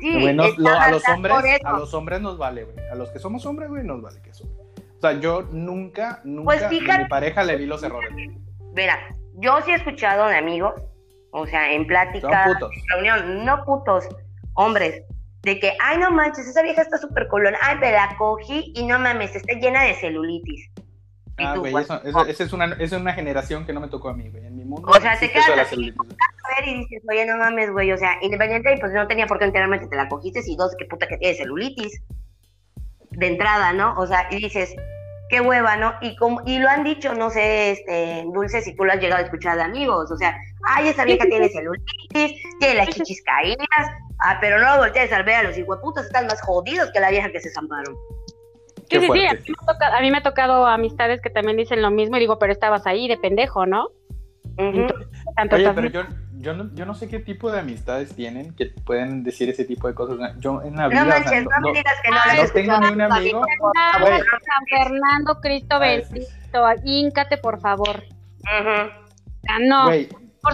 [0.00, 0.28] sí,
[0.66, 1.34] a los hombres,
[1.64, 2.86] a los hombres nos vale, güey.
[2.92, 4.44] A los que somos hombres, güey, nos vale que eso.
[4.98, 8.10] O sea, yo nunca, nunca pues a mi pareja le vi los errores.
[8.74, 8.98] Mira,
[9.34, 10.74] yo sí he escuchado de amigos
[11.30, 12.58] o sea, en plática,
[12.88, 14.08] reunión, no putos,
[14.54, 15.02] hombres,
[15.42, 18.86] de que, ay, no manches, esa vieja está súper colón, ay, me la cogí y
[18.86, 20.70] no mames, está llena de celulitis.
[21.40, 24.28] Ah, güey, eso, esa es una, es una generación que no me tocó a mí,
[24.28, 24.90] güey, en mi mundo.
[24.90, 28.18] O sea, te quedas así, a ver y dices, oye, no mames, güey, o sea,
[28.22, 31.06] independiente, pues no tenía por qué enterarme que te la cogiste, y dos, qué puta
[31.06, 32.02] que tiene celulitis.
[33.18, 33.94] De entrada, ¿no?
[33.98, 34.74] O sea, y dices,
[35.28, 35.94] qué hueva, ¿no?
[36.00, 39.22] Y como, y lo han dicho, no sé, este, Dulce, si tú lo has llegado
[39.22, 43.90] a escuchar de amigos, o sea, ay, esa vieja tiene celulitis, tiene las chichis caídas,
[44.20, 47.10] ah, pero no lo voltees a ver a los hijueputos, están más jodidos que la
[47.10, 47.94] vieja que se zamparon.
[48.90, 49.46] Sí, sí, sí, a mí,
[49.92, 52.86] a mí, me ha tocado amistades que también dicen lo mismo y digo, pero estabas
[52.86, 53.88] ahí de pendejo, ¿no?
[54.56, 56.02] Oye, pero yo,
[56.40, 59.88] yo, no, yo no sé qué tipo de amistades tienen que pueden decir ese tipo
[59.88, 60.18] de cosas.
[60.38, 61.04] Yo en la vida.
[61.04, 63.44] No manches, no, me digas que no, no tengo ni un amigo.
[63.62, 68.02] San Fernando, Cristo bendito, íncate, por favor.
[68.44, 68.88] Uh
[69.48, 69.92] ah, no.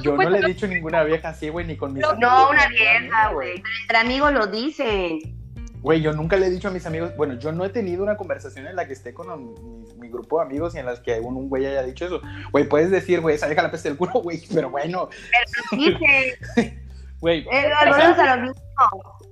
[0.02, 2.18] yo no le he dicho ninguna vieja así, güey, ni con mis amigos.
[2.20, 3.62] No, una vieja, güey.
[3.82, 5.43] Entre amigos lo dicen.
[5.84, 8.16] Güey, yo nunca le he dicho a mis amigos, bueno, yo no he tenido una
[8.16, 9.52] conversación en la que esté con
[9.98, 12.22] mi, grupo de amigos y en las que un, güey haya dicho eso.
[12.52, 15.10] Güey, puedes decir, güey, esa deja la peste del culo, güey, pero bueno.
[15.30, 16.80] Pero dice.
[17.20, 17.44] Güey.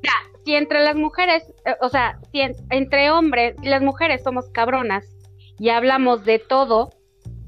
[0.03, 0.13] Ya,
[0.45, 5.05] si entre las mujeres, eh, o sea, si entre hombres y las mujeres somos cabronas
[5.59, 6.91] y hablamos de todo,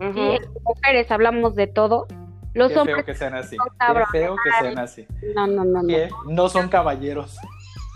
[0.01, 2.07] y las mujeres hablamos de todo,
[2.53, 3.57] los Qué hombres feo que sean así.
[3.57, 5.07] Qué feo que sean así.
[5.35, 5.83] No, no, no.
[5.83, 7.39] no, no son caballeros.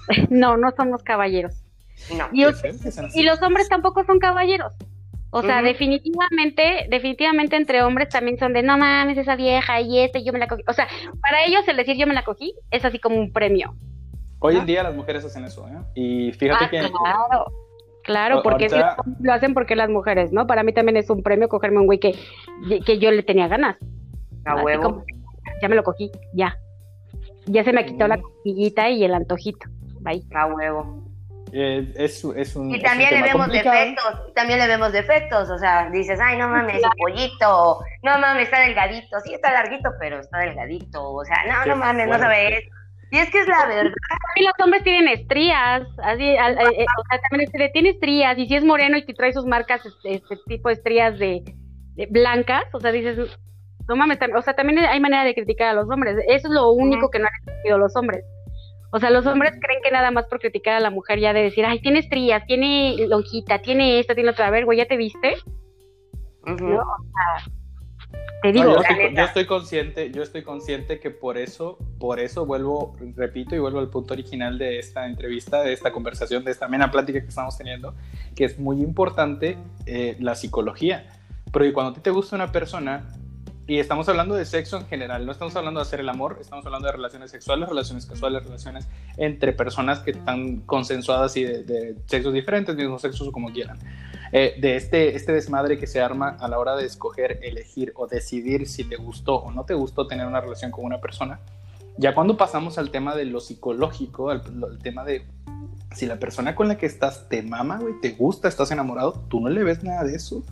[0.31, 1.63] no, no somos caballeros.
[2.33, 4.73] y, los hombres tampoco son caballeros.
[5.31, 10.25] O sea, definitivamente, definitivamente entre hombres también son de no mames, esa vieja y este,
[10.25, 10.63] yo me la cogí.
[10.67, 10.89] O sea,
[11.21, 13.75] para ellos el decir yo me la cogí es así como un premio.
[14.41, 15.79] Hoy en día las mujeres hacen eso, ¿eh?
[15.95, 16.79] Y fíjate ah, que.
[16.79, 17.47] Claro,
[18.05, 18.69] claro, porque
[19.21, 20.47] lo hacen porque las mujeres, ¿no?
[20.47, 22.15] Para mí también es un premio cogerme un güey que,
[22.87, 23.77] que yo le tenía ganas.
[24.47, 25.05] A huevo.
[25.61, 26.57] ya me lo cogí, ya.
[27.47, 29.69] Ya se me quitó la cosquillita y el antojito.
[30.35, 31.09] A huevo.
[31.53, 35.89] Eh, es, es un, y también le vemos defectos, también le vemos defectos, o sea,
[35.91, 40.39] dices, ay, no mames, el pollito, no mames, está delgadito, sí está larguito, pero está
[40.39, 42.65] delgadito, o sea, no, no mames, no sabes.
[43.11, 43.95] Y es que es la verdad.
[44.37, 48.47] Y los hombres tienen estrías, así, eh, eh, o sea, también le tiene estrías, y
[48.47, 51.43] si es moreno y que trae sus marcas, este, este tipo de estrías de,
[52.11, 53.39] blancas, o sea, dices,
[53.89, 56.73] no mames, o sea, también hay manera de criticar a los hombres, eso es lo
[56.73, 58.23] único que no han entendido los hombres.
[58.91, 61.43] O sea, los hombres creen que nada más por criticar a la mujer ya de
[61.43, 64.47] decir, ay, tiene estrías, tiene lonjita, tiene esto, tiene otra.
[64.47, 65.37] A ver, güey, ¿ya te viste?
[66.47, 66.55] ¿No?
[66.55, 67.53] O sea,
[68.43, 68.73] te digo.
[68.73, 73.55] yo, estoy, yo, estoy, consciente, yo estoy consciente que por eso, por eso vuelvo, repito
[73.55, 77.21] y vuelvo al punto original de esta entrevista, de esta conversación, de esta amena plática
[77.21, 77.95] que estamos teniendo,
[78.35, 81.07] que es muy importante eh, la psicología.
[81.53, 83.09] Porque cuando a ti te gusta una persona,
[83.69, 86.65] y estamos hablando de sexo en general, no estamos hablando de hacer el amor, estamos
[86.65, 92.33] hablando de relaciones sexuales, relaciones casuales, relaciones entre personas que están consensuadas y de, sexos
[92.33, 93.79] diferentes, mismos sexos o como quieran.
[94.33, 98.07] Eh, de este, este desmadre que se arma a la hora de escoger, elegir o
[98.07, 101.39] decidir si te gustó o no te gustó tener una relación con una persona.
[101.99, 105.27] Ya cuando pasamos al tema de lo psicológico, al, tema de
[105.95, 109.41] si la persona con la que estás te mama, güey, te gusta, estás enamorado, tú
[109.41, 110.43] no le ves nada de eso.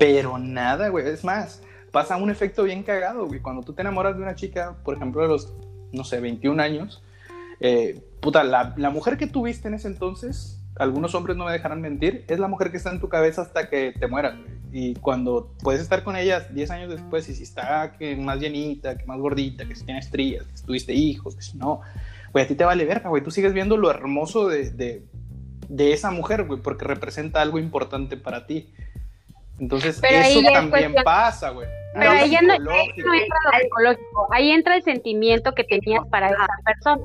[0.00, 1.06] Pero nada, güey.
[1.06, 3.40] Es más, pasa un efecto bien cagado, güey.
[3.40, 5.52] Cuando tú te enamoras de una chica, por ejemplo, de los,
[5.92, 7.02] no sé, 21 años,
[7.60, 11.80] eh, puta, la, la, mujer que tuviste en ese entonces, algunos hombres no me dejarán
[11.80, 14.60] mentir, es la mujer que está en tu cabeza hasta que te mueras, güey.
[14.72, 18.96] Y cuando puedes estar con ella 10 años después, y si está que más llenita,
[18.96, 21.80] que más gordita, que si tiene estrías, que si tuviste hijos, que si no,
[22.32, 23.22] güey, a ti te vale verga, güey.
[23.22, 25.04] Tú sigues viendo lo hermoso de, de,
[25.68, 28.72] de esa mujer, güey, porque representa algo importante para ti.
[29.58, 31.66] Entonces, eso también pasa, güey.
[31.94, 32.58] Pero ahí ya no, entra
[33.52, 37.02] lo psicológico, ahí entra el sentimiento que tenías para esa persona.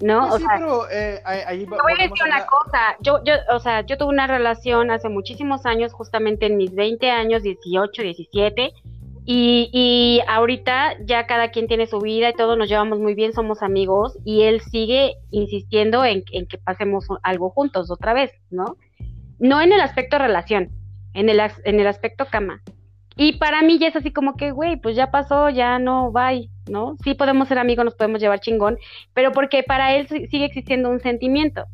[0.00, 0.20] ¿no?
[0.20, 2.96] Pues o sí, sea, pero eh, ahí, ahí va- te voy a decir una cosa,
[3.00, 7.10] yo, yo, o sea, yo tuve una relación hace muchísimos años, justamente en mis 20
[7.10, 8.72] años, 18, 17,
[9.24, 13.32] y, y ahorita ya cada quien tiene su vida y todos nos llevamos muy bien,
[13.32, 18.76] somos amigos, y él sigue insistiendo en, en que pasemos algo juntos otra vez, ¿no?
[19.40, 20.70] No en el aspecto relación,
[21.12, 22.62] en el, en el aspecto cama.
[23.18, 26.48] Y para mí ya es así como que, güey, pues ya pasó, ya no, bye,
[26.70, 26.96] ¿no?
[27.04, 28.78] Sí podemos ser amigos, nos podemos llevar chingón,
[29.12, 31.64] pero porque para él si- sigue existiendo un sentimiento,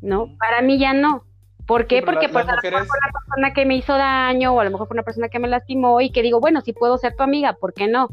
[0.00, 0.28] ¿no?
[0.38, 1.24] Para mí ya no.
[1.66, 1.98] ¿Por qué?
[1.98, 3.92] Sí, Porque la- pues, las a lo mejor mujeres- fue una persona que me hizo
[3.94, 6.60] daño o a lo mejor fue una persona que me lastimó y que digo, bueno,
[6.60, 8.08] si puedo ser tu amiga, ¿por qué no?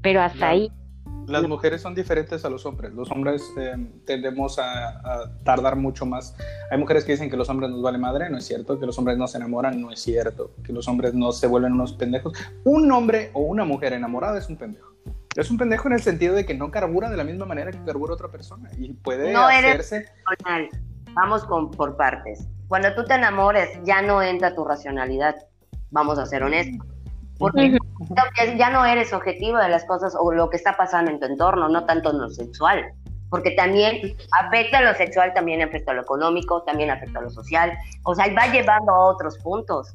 [0.00, 0.70] Pero hasta ahí.
[1.26, 2.92] Las mujeres son diferentes a los hombres.
[2.92, 6.36] Los hombres eh, tendemos a, a tardar mucho más.
[6.70, 8.78] Hay mujeres que dicen que los hombres nos vale madre, no es cierto.
[8.78, 10.50] Que los hombres no se enamoran, no es cierto.
[10.64, 12.32] Que los hombres no se vuelven unos pendejos.
[12.64, 14.92] Un hombre o una mujer enamorada es un pendejo.
[15.36, 17.82] Es un pendejo en el sentido de que no carbura de la misma manera que
[17.84, 18.70] carbura otra persona.
[18.78, 20.12] Y puede No eres- hacerse.
[20.26, 20.68] racional.
[21.14, 22.46] Vamos con, por partes.
[22.68, 25.34] Cuando tú te enamores, ya no entra tu racionalidad.
[25.90, 26.86] Vamos a ser honestos.
[27.38, 27.78] Porque
[28.36, 31.26] ya- ya no eres objetivo de las cosas o lo que está pasando en tu
[31.26, 32.92] entorno, no tanto en lo sexual.
[33.30, 37.30] Porque también afecta a lo sexual, también afecta a lo económico, también afecta a lo
[37.30, 37.72] social.
[38.04, 39.94] O sea, va llevando a otros puntos.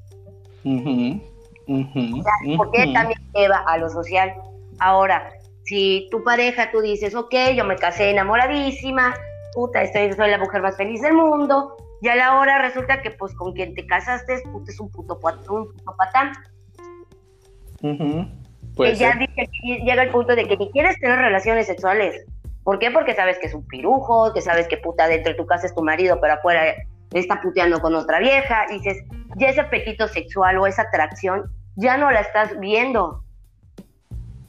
[2.58, 4.34] Porque también lleva a lo social.
[4.80, 5.32] Ahora,
[5.64, 9.14] si tu pareja, tú dices, ok, yo me casé enamoradísima,
[9.54, 13.12] puta, estoy, soy la mujer más feliz del mundo, y a la hora resulta que
[13.12, 16.32] pues con quien te casaste puta, es un puto, un puto patán.
[17.82, 18.28] Ujú.
[18.76, 22.26] Puede que ya dice llega el punto de que ni quieres tener relaciones sexuales.
[22.64, 22.92] ¿Por qué?
[22.92, 25.74] Porque sabes que es un pirujo, que sabes que puta dentro de tu casa es
[25.74, 26.76] tu marido, pero afuera
[27.14, 28.66] está puteando con otra vieja.
[28.70, 29.04] Y dices,
[29.38, 33.24] ya ese apetito sexual o esa atracción ya no la estás viendo.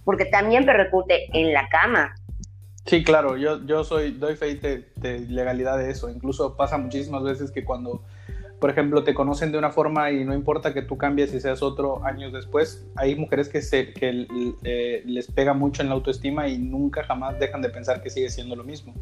[0.04, 2.14] Porque también repercute en la cama.
[2.86, 6.10] Sí, claro, yo, yo soy, doy fe de, de legalidad de eso.
[6.10, 8.02] Incluso pasa muchísimas veces que cuando,
[8.60, 11.62] por ejemplo, te conocen de una forma y no importa que tú cambies y seas
[11.62, 14.26] otro años después, hay mujeres que, se, que
[14.64, 18.28] eh, les pega mucho en la autoestima y nunca jamás dejan de pensar que sigue
[18.28, 18.94] siendo lo mismo.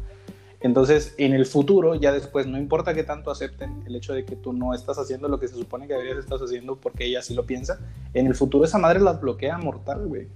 [0.61, 4.35] Entonces, en el futuro, ya después, no importa que tanto acepten el hecho de que
[4.35, 7.33] tú no estás haciendo lo que se supone que deberías estar haciendo porque ella sí
[7.33, 7.79] lo piensa,
[8.13, 10.27] en el futuro esa madre las bloquea mortal, güey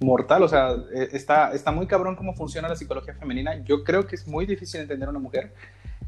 [0.00, 3.62] mortal, o sea, eh, está, está muy cabrón cómo funciona la psicología femenina.
[3.64, 5.52] Yo creo que es muy difícil entender a una mujer.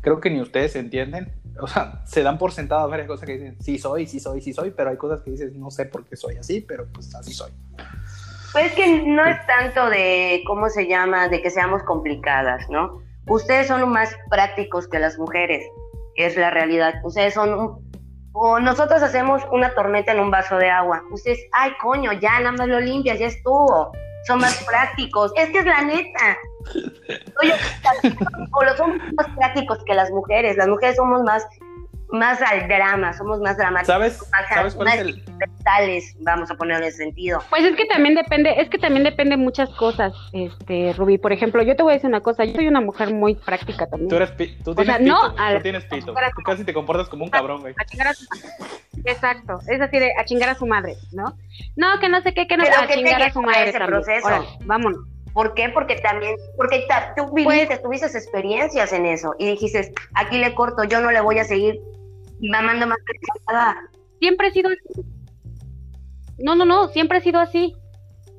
[0.01, 1.33] Creo que ni ustedes entienden.
[1.61, 4.53] O sea, se dan por sentadas varias cosas que dicen, sí soy, sí soy, sí
[4.53, 7.33] soy, pero hay cosas que dices, no sé por qué soy así, pero pues así
[7.33, 7.51] soy.
[8.53, 13.03] Pues es que no es tanto de, ¿cómo se llama?, de que seamos complicadas, ¿no?
[13.27, 15.65] Ustedes son más prácticos que las mujeres,
[16.17, 16.95] es la realidad.
[17.05, 17.83] Ustedes son
[18.41, 21.03] o nosotros hacemos una tormenta en un vaso de agua.
[21.11, 23.93] Ustedes, ay, coño, ya nada más lo limpias, ya estuvo.
[24.27, 25.33] Son más prácticos.
[25.37, 26.39] Es que es la neta.
[27.43, 27.55] Oye,
[28.53, 30.57] o los somos más prácticos que las mujeres.
[30.57, 31.47] Las mujeres somos más,
[32.11, 33.87] más al drama, somos más dramáticos.
[33.95, 35.23] ¿Sabes, más, ¿sabes cuál más es el...?
[35.39, 37.41] mentales, vamos a poner en ese sentido.
[37.51, 41.19] Pues es que también depende, es que también depende muchas cosas, este, Rubí.
[41.19, 43.87] Por ejemplo, yo te voy a decir una cosa, yo soy una mujer muy práctica
[43.87, 44.09] también.
[44.09, 46.15] Tú, eres pi- tú O tienes sea, no, pito, al- tú tienes pito.
[46.37, 47.75] Tú casi te comportas como un cabrón, güey.
[47.79, 48.25] A chingar a su
[49.05, 51.37] Exacto, es así de a chingar a su madre, ¿no?
[51.77, 53.43] No, que no sé qué, que no Pero a ¿qué te chingar a su a
[53.43, 54.03] madre ese también.
[54.03, 54.27] proceso?
[54.27, 55.01] Órale, vámonos.
[55.33, 55.69] ¿Por qué?
[55.69, 60.83] Porque también, porque ta- tú viviste, tuviste experiencias en eso y dijiste, aquí le corto,
[60.85, 61.79] yo no le voy a seguir
[62.41, 63.19] mamando más que
[63.53, 63.77] nada.
[64.21, 65.03] Siempre he sido así.
[66.39, 67.75] No, no, no, siempre he sido así.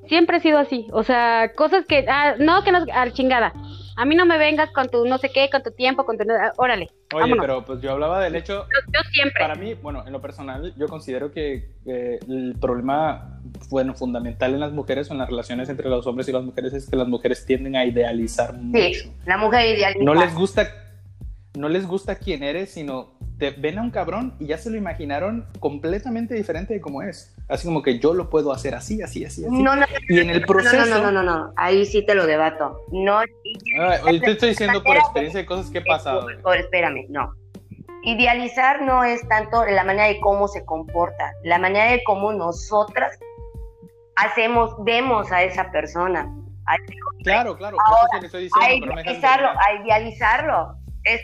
[0.08, 0.88] Siempre he sido así.
[0.92, 3.54] O sea, cosas que, ah, no, que no, al chingada.
[3.98, 6.24] A mí no me vengas con tu no sé qué, con tu tiempo, con tu...
[6.56, 7.42] Órale, Oye, vámonos.
[7.42, 9.42] pero pues yo hablaba del hecho Yo, yo siempre.
[9.42, 14.62] Para mí, bueno, en lo personal, yo considero que eh, el problema, bueno, fundamental en
[14.62, 17.10] las mujeres o en las relaciones entre los hombres y las mujeres es que las
[17.10, 18.58] mujeres tienden a idealizar Sí,
[19.04, 19.14] mucho.
[19.26, 20.04] la mujer idealiza.
[20.06, 20.70] No les gusta,
[21.56, 24.78] no les gusta quién eres, sino te ven a un cabrón y ya se lo
[24.78, 27.36] imaginaron completamente diferente de cómo es.
[27.48, 29.52] Así como que yo lo puedo hacer así, así, así, así.
[29.62, 32.28] No, no, y en el proceso, no, no, no, no, no, ahí sí te lo
[32.28, 32.82] debato.
[32.92, 33.20] No,
[33.80, 36.28] Ah, hoy te estoy diciendo por experiencia de cosas que he pasado.
[36.44, 37.34] Por, espérame, no.
[38.04, 43.18] Idealizar no es tanto la manera de cómo se comporta, la manera de cómo nosotras
[44.16, 46.32] hacemos, vemos a esa persona.
[47.24, 49.02] Claro, claro, Ahora, eso es lo que estoy diciendo.
[49.02, 50.76] idealizarlo, a idealizarlo.
[51.04, 51.22] Es,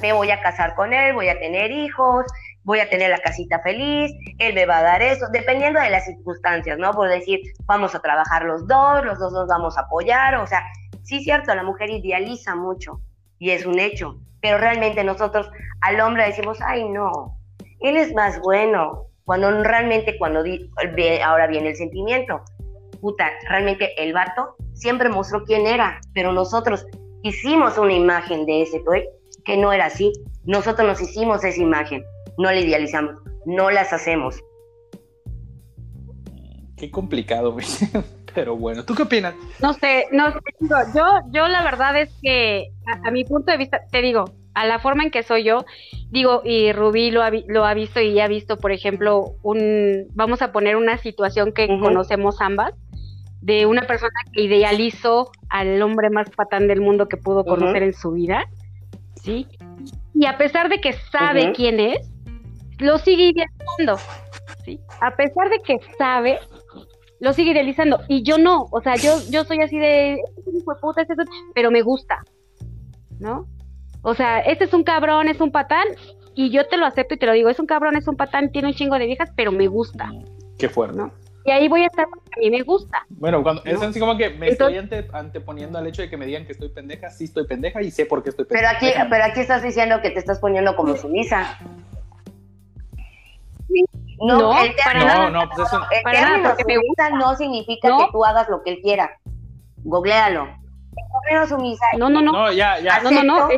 [0.00, 2.24] me voy a casar con él, voy a tener hijos,
[2.62, 6.04] voy a tener la casita feliz, él me va a dar eso, dependiendo de las
[6.06, 6.92] circunstancias, ¿no?
[6.92, 10.62] Por decir, vamos a trabajar los dos, los dos nos vamos a apoyar, o sea,
[11.02, 13.00] sí cierto, la mujer idealiza mucho
[13.38, 15.50] y es un hecho, pero realmente nosotros
[15.82, 17.38] al hombre decimos, ay no,
[17.80, 20.70] él es más bueno, cuando realmente cuando di-
[21.22, 22.42] ahora viene el sentimiento,
[23.00, 26.86] puta, realmente el vato siempre mostró quién era, pero nosotros
[27.24, 29.02] hicimos una imagen de ese güey
[29.44, 30.12] que no era así.
[30.44, 32.04] Nosotros nos hicimos esa imagen,
[32.38, 33.16] no la idealizamos,
[33.46, 34.38] no las hacemos.
[36.76, 37.56] Qué complicado.
[38.34, 39.34] Pero bueno, ¿tú qué opinas?
[39.62, 43.52] No sé, no sé, digo, yo, yo la verdad es que a, a mi punto
[43.52, 45.64] de vista, te digo, a la forma en que soy yo,
[46.10, 50.42] digo, y Rubí lo ha, lo ha visto y ha visto, por ejemplo, un, vamos
[50.42, 52.74] a poner una situación que conocemos ambas,
[53.44, 57.92] de una persona que idealizó al hombre más patán del mundo que pudo conocer en
[57.92, 58.46] su vida,
[59.22, 59.46] ¿sí?
[60.14, 62.10] Y a pesar de que sabe quién es,
[62.78, 63.98] lo sigue idealizando,
[64.64, 64.80] ¿sí?
[65.02, 66.38] A pesar de que sabe,
[67.20, 68.00] lo sigue idealizando.
[68.08, 70.80] Y yo no, o sea, yo, yo soy así de, "Este es un hijo de
[70.80, 72.22] puta, este es un-", pero me gusta,
[73.20, 73.46] ¿no?
[74.00, 75.86] O sea, este es un cabrón, es un patán,
[76.34, 78.50] y yo te lo acepto y te lo digo, es un cabrón, es un patán,
[78.52, 80.10] tiene un chingo de viejas, pero me gusta,
[80.56, 80.96] Qué fuerte.
[80.96, 81.12] ¿no?
[81.46, 83.04] Y ahí voy a estar porque a mí me gusta.
[83.10, 83.86] Bueno, cuando es No.
[83.88, 86.52] así como que me Entonces- estoy ante- anteponiendo al hecho de que me digan que
[86.52, 89.00] estoy pendeja, sí estoy pendeja y sé por qué estoy Pero pendeja.
[89.02, 91.58] aquí, pero aquí estás diciendo que te estás poniendo como sumisa.
[94.20, 95.30] No, el para término- nada.
[95.30, 95.80] No, no, pues eso.
[95.90, 97.98] el para nada, término porque me sumisa no significa No.
[97.98, 99.18] que tú hagas lo que él quiera.
[99.82, 100.44] Googlealo.
[100.44, 103.00] El término sumisa No, no, no, No, ya, ya.
[103.00, 103.48] no, no, no,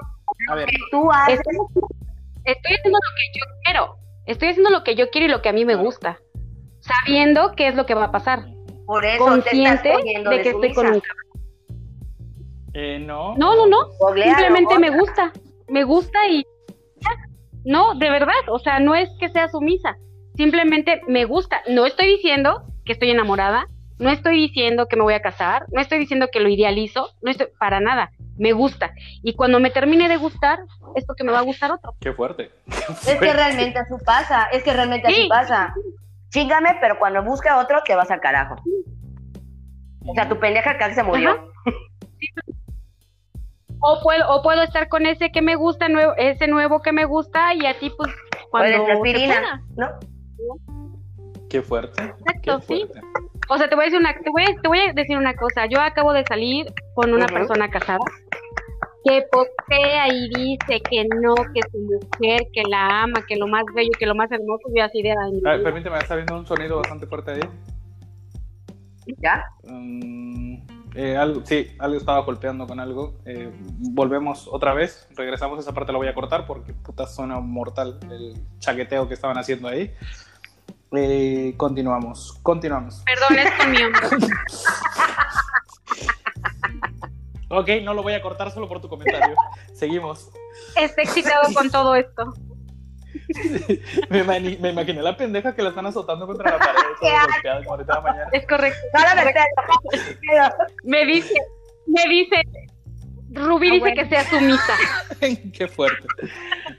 [0.51, 1.57] A ver, que tú haces estoy,
[2.45, 5.49] estoy haciendo lo que yo quiero, estoy haciendo lo que yo quiero y lo que
[5.51, 6.19] a mí me gusta,
[6.87, 8.47] sabiendo qué es lo que va a pasar,
[8.87, 11.03] por eso te consciente estás de de que estoy con cabrón.
[12.75, 13.37] eh, no.
[13.37, 15.33] No, no, no, Googlealo, simplemente me gusta,
[15.69, 16.45] me gusta y
[17.65, 19.97] no, de verdad, o sea, no es que sea sumisa,
[20.37, 21.63] simplemente me gusta.
[21.69, 23.67] No estoy diciendo que estoy enamorada,
[23.99, 27.31] no estoy diciendo que me voy a casar, no estoy diciendo que lo idealizo, no
[27.33, 28.93] estoy para nada, me gusta.
[29.25, 30.61] Y cuando me termine de gustar,
[30.95, 31.95] es porque me va a gustar otro.
[32.01, 32.53] Qué fuerte.
[33.05, 35.29] Es que realmente así pasa, es que realmente así Sí.
[35.29, 35.75] pasa.
[36.31, 38.57] Chíngame, pero cuando busque a otro te vas al carajo.
[40.07, 41.31] O sea, tu pendeja acá se murió.
[41.31, 41.43] Ajá.
[43.81, 47.05] O puedo, o puedo estar con ese que me gusta, nuevo, ese nuevo que me
[47.05, 49.63] gusta, y así pues O cuando la aspirina.
[49.77, 49.89] ¿no?
[51.49, 52.03] Qué fuerte.
[52.03, 52.89] Exacto, Qué sí.
[53.49, 55.35] O sea, te voy a decir una, te voy a, te voy a decir una
[55.35, 55.67] cosa.
[55.67, 57.99] Yo acabo de salir con una persona casada
[59.07, 63.65] que postea y dice que no, que su mujer, que la ama, que lo más
[63.75, 66.47] bello, que lo más hermoso, yo así de mi A ver, permíteme, está viendo un
[66.47, 67.41] sonido bastante fuerte ahí.
[69.19, 69.45] ¿Ya?
[69.63, 70.57] Mm,
[70.97, 73.19] eh, algo, sí, algo estaba golpeando con algo.
[73.25, 73.53] Eh,
[73.93, 75.09] volvemos otra vez.
[75.15, 75.61] Regresamos.
[75.61, 79.69] Esa parte la voy a cortar porque puta suena mortal el chaqueteo que estaban haciendo
[79.69, 79.95] ahí.
[80.93, 83.05] Eh, continuamos, continuamos.
[83.05, 84.01] Perdón, es con mi hombre.
[87.49, 89.35] Ok, no lo voy a cortar solo por tu comentario.
[89.73, 90.31] Seguimos.
[90.77, 92.33] Está excitado con todo esto.
[94.11, 96.81] Me, imaginé la pendeja que la están azotando contra la pared.
[97.01, 98.31] Golpeada como ahorita de la mañana.
[98.33, 98.79] Es correcto.
[100.85, 101.35] Me dice,
[101.87, 102.43] me dice,
[103.31, 104.03] Rubí Ah, dice bueno.
[104.03, 104.75] que sea sumisa.
[105.53, 106.07] Qué fuerte.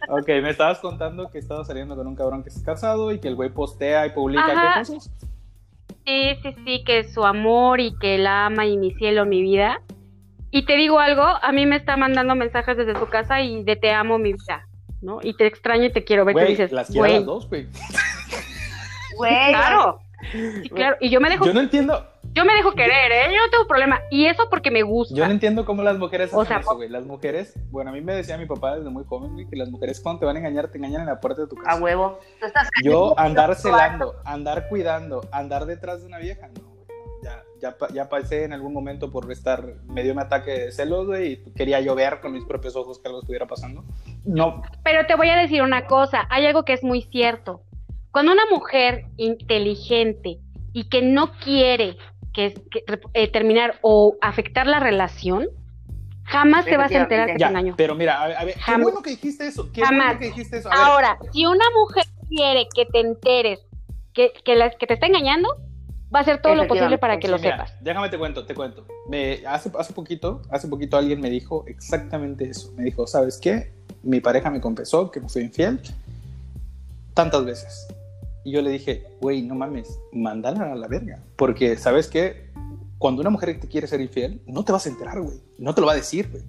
[0.09, 3.27] Ok, me estabas contando que estabas saliendo con un cabrón que es casado y que
[3.27, 4.73] el güey postea y publica Ajá.
[4.73, 5.11] qué cosas.
[6.05, 9.81] Sí, sí, sí, que su amor y que la ama y mi cielo, mi vida.
[10.51, 13.75] Y te digo algo, a mí me está mandando mensajes desde su casa y de
[13.75, 14.67] te amo, mi vida,
[15.01, 15.19] ¿no?
[15.21, 16.33] Y te extraño y te quiero ver.
[16.33, 17.67] Güey, dices, las quiero a las dos, güey.
[19.17, 19.99] Güey, claro.
[20.31, 20.97] Sí, claro.
[20.99, 23.33] Y yo me dejo, Yo no entiendo, yo me dejo querer, ¿eh?
[23.33, 24.01] Yo no tengo problema.
[24.09, 25.15] Y eso porque me gusta.
[25.15, 26.89] yo no entiendo cómo las mujeres O hacen sea, eso, güey.
[26.89, 29.69] Las mujeres, bueno, a mí me decía mi papá desde muy joven, güey, que las
[29.69, 31.81] mujeres cuando te van a engañar, te engañan en la puerta de tu a casa.
[31.81, 32.19] huevo.
[32.39, 36.76] Tú estás Yo andar celando, andar cuidando, andar detrás de una vieja, no.
[37.61, 40.71] Ya, ya, pa- ya pasé en algún momento por estar, me dio un ataque de
[40.71, 43.83] celos, güey, y quería yo ver con mis propios ojos que algo estuviera pasando.
[44.25, 47.61] No, Pero te voy a decir una cosa, hay algo que es muy cierto.
[48.11, 50.39] Cuando una mujer inteligente
[50.73, 51.97] y que no quiere
[52.33, 52.83] que, que,
[53.13, 55.47] eh, terminar o afectar la relación,
[56.23, 57.73] jamás te vas a enterar que es ya, un engaño.
[57.77, 58.83] pero mira, a ver, a ver, qué Jamás.
[58.83, 60.05] bueno que dijiste eso, qué Jamás.
[60.07, 60.69] bueno que dijiste eso.
[60.71, 63.59] A ver, Ahora, si una mujer quiere que te enteres
[64.13, 65.55] que, que, la- que te está engañando,
[66.13, 67.83] va a hacer todo lo posible para que Sí, lo mira, sepas.
[67.83, 68.85] Déjame te cuento, te cuento.
[69.09, 72.71] Me, hace, hace poquito, hace poquito alguien me dijo exactamente eso.
[72.75, 73.73] Me dijo, ¿sabes qué?
[74.03, 75.81] Mi pareja me confesó que me fui infiel
[77.13, 77.87] tantas veces.
[78.43, 81.19] Y yo le dije, güey, no mames, mándala a la verga.
[81.35, 82.49] Porque, ¿sabes qué?
[82.97, 85.37] Cuando una mujer te quiere ser infiel, no te vas a enterar, güey.
[85.57, 86.43] No te lo va a decir, güey.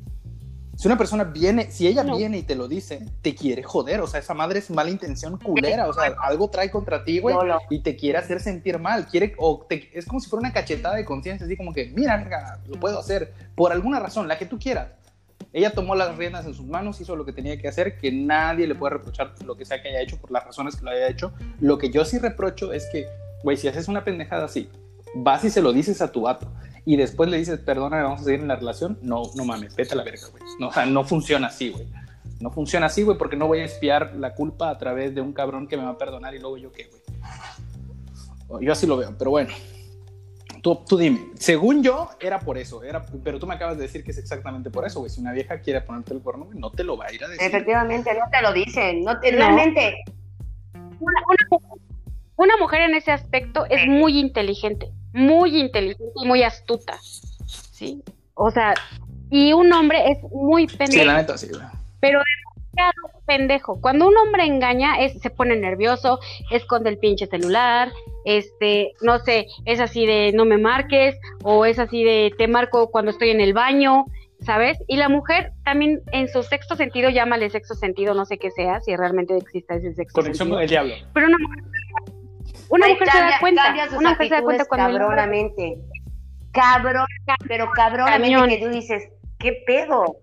[0.78, 2.16] Si una persona viene, si ella No.
[2.16, 4.00] viene y te lo dice, te quiere joder.
[4.00, 5.88] O sea, esa madre es mala intención culera.
[5.88, 7.58] O sea, algo trae contra ti, güey Yolo.
[7.68, 10.94] y te quiere hacer sentir mal, quiere o te- es como si fuera una cachetada
[10.94, 14.46] de conciencia, así como que, mira, verga, lo puedo hacer por alguna razón, la que
[14.46, 14.90] tú quieras.
[15.52, 18.68] Ella tomó las riendas en sus manos, hizo lo que tenía que hacer, que nadie
[18.68, 21.08] le puede reprochar lo que sea que haya hecho por las razones que lo haya
[21.08, 21.32] hecho.
[21.58, 23.08] Lo que yo sí reprocho es que,
[23.42, 24.68] güey, si haces una pendejada así,
[25.22, 26.50] vas y se lo dices a tu vato
[26.88, 29.92] y después le dices, perdona, vamos a seguir en la relación, no, no mames, vete
[29.92, 30.42] a la verga, güey.
[30.58, 31.86] No, o sea, no funciona así, güey.
[32.40, 35.34] No funciona así, güey, porque no voy a espiar la culpa a través de un
[35.34, 36.88] cabrón que me va a perdonar y luego yo qué,
[38.48, 38.64] güey.
[38.64, 39.50] Yo así lo veo, pero bueno.
[40.62, 44.02] Tú, tú dime, según yo, era por eso, era, pero tú me acabas de decir
[44.02, 45.10] que es exactamente por eso, güey.
[45.10, 47.28] Si una vieja quiere ponerte el cuerno, güey, no te lo va a ir a
[47.28, 47.46] decir.
[47.46, 50.04] Efectivamente, no te lo dicen, no te, realmente.
[50.72, 51.64] Una, una,
[52.36, 56.98] una mujer en ese aspecto es muy inteligente muy inteligente y muy astuta,
[57.46, 58.02] ¿sí?
[58.34, 58.74] O sea,
[59.30, 61.02] y un hombre es muy pendejo.
[61.02, 61.48] Sí, la neta, sí.
[62.00, 63.80] Pero demasiado pendejo.
[63.80, 66.18] Cuando un hombre engaña, es, se pone nervioso,
[66.50, 67.90] esconde el pinche celular,
[68.24, 72.90] este, no sé, es así de no me marques, o es así de te marco
[72.90, 74.06] cuando estoy en el baño,
[74.40, 74.78] ¿sabes?
[74.86, 78.80] Y la mujer también en su sexto sentido, llámale sexto sentido, no sé qué sea,
[78.80, 80.94] si realmente existe ese sexto Conexión con el diablo.
[81.12, 81.64] Pero una mujer
[82.68, 85.78] una mujer se da cuenta, una mujer se da cuenta cuando cabronamente.
[86.52, 87.06] Cabrón,
[87.46, 90.16] pero cabronamente que tú dices, ¿qué pedo?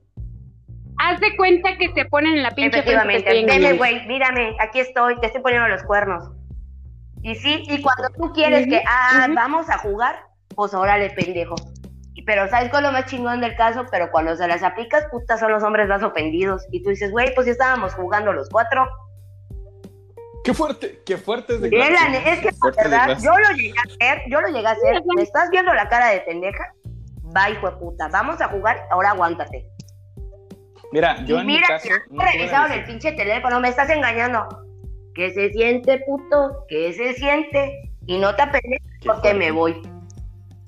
[0.97, 5.19] Haz de cuenta que se ponen en la pinche Efectivamente, veme, güey, mírame, aquí estoy,
[5.19, 6.31] te estoy poniendo los cuernos.
[7.21, 10.15] Y sí, y cuando tú quieres que, ah, vamos a jugar,
[10.55, 11.55] pues órale, pendejo.
[12.25, 13.85] Pero ¿sabes cuál es lo más chingón del caso?
[13.91, 16.65] Pero cuando se las aplicas, puta, son los hombres más ofendidos.
[16.71, 18.87] Y tú dices, güey, pues ya estábamos jugando los cuatro.
[20.45, 24.41] Qué fuerte, qué fuerte es de Es que, verdad, yo lo llegué a hacer, yo
[24.41, 25.01] lo llegué a hacer.
[25.15, 26.63] ¿Me estás viendo la cara de pendeja?
[27.35, 29.67] Va, hijo de puta, vamos a jugar, ahora aguántate.
[30.91, 31.89] Mira, yo en mira, mi caso.
[32.11, 34.47] No revisado en el pinche teléfono, me estás engañando.
[35.15, 36.63] ¿Qué se siente, puto?
[36.69, 37.91] ¿Qué se siente?
[38.05, 39.81] Y no te apeles porque me voy.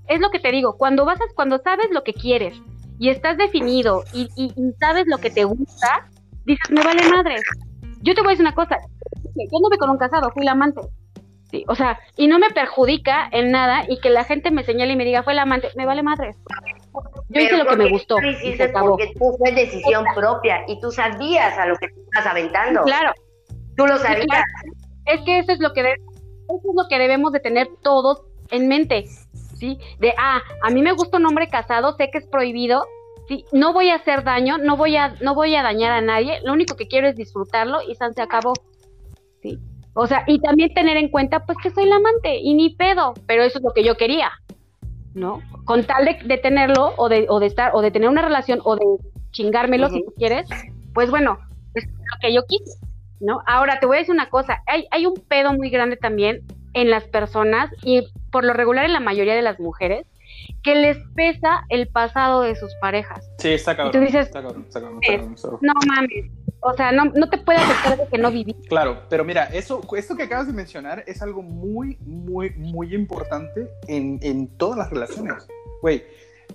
[0.08, 2.60] Es lo que te digo, cuando vas a, cuando sabes lo que quieres
[2.98, 6.10] y estás definido y, y, y sabes lo que te gusta,
[6.46, 7.36] dices, me vale madre.
[8.02, 8.78] Yo te voy a decir una cosa,
[9.46, 10.82] yo no me con un casado, fui la amante.
[11.50, 14.94] Sí, o sea, y no me perjudica en nada y que la gente me señale
[14.94, 16.32] y me diga, fue la amante, me vale madre.
[17.30, 18.16] Yo hice lo que me gustó.
[18.82, 22.84] porque tú fue decisión propia y tú sabías a lo que te estás aventando.
[22.84, 23.14] Claro.
[23.78, 24.44] Tú lo sabías.
[25.06, 28.68] Es que eso es lo que eso es lo que debemos de tener todos en
[28.68, 29.06] mente.
[29.58, 29.80] ¿Sí?
[30.00, 32.86] De ah, a mí me gusta un hombre casado, sé que es prohibido,
[33.28, 36.40] sí, no voy a hacer daño, no voy a no voy a dañar a nadie,
[36.44, 38.54] lo único que quiero es disfrutarlo y se acabó.
[40.00, 43.16] O sea, y también tener en cuenta, pues que soy la amante y ni pedo,
[43.26, 44.30] pero eso es lo que yo quería,
[45.16, 45.42] ¿no?
[45.66, 48.76] Con tal de, tenerlo o de, o de estar, o de tener una relación o
[48.76, 48.86] de
[49.32, 50.48] chingármelo si tú quieres,
[50.94, 51.40] pues bueno,
[51.74, 52.78] es lo que yo quise,
[53.20, 53.42] ¿no?
[53.48, 56.44] Ahora te voy a decir una cosa, hay, hay un pedo muy grande también
[56.74, 60.06] en las personas y por lo regular en la mayoría de las mujeres
[60.62, 63.28] que les pesa el pasado de sus parejas.
[63.40, 63.96] Sí, está cabrón.
[63.96, 65.02] Y tú dices, está cabrón, está cabrón,
[65.62, 68.54] no mames, o sea, no, no te puede afectar de que no viví.
[68.68, 73.70] Claro, pero mira, eso, esto que acabas de mencionar es algo muy, muy, muy importante
[73.88, 75.48] en, en todas las relaciones.
[75.82, 76.04] Güey.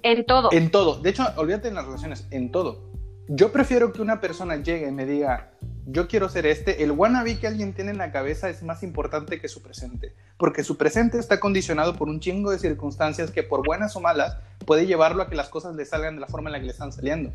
[0.03, 0.51] En todo.
[0.53, 1.01] En todo.
[1.01, 2.91] De hecho, olvídate en las relaciones, en todo.
[3.29, 5.53] Yo prefiero que una persona llegue y me diga,
[5.87, 9.41] yo quiero ser este, el wannabe que alguien tiene en la cabeza es más importante
[9.41, 13.65] que su presente, porque su presente está condicionado por un chingo de circunstancias que por
[13.65, 14.37] buenas o malas
[14.67, 16.73] puede llevarlo a que las cosas le salgan de la forma en la que le
[16.73, 17.33] están saliendo.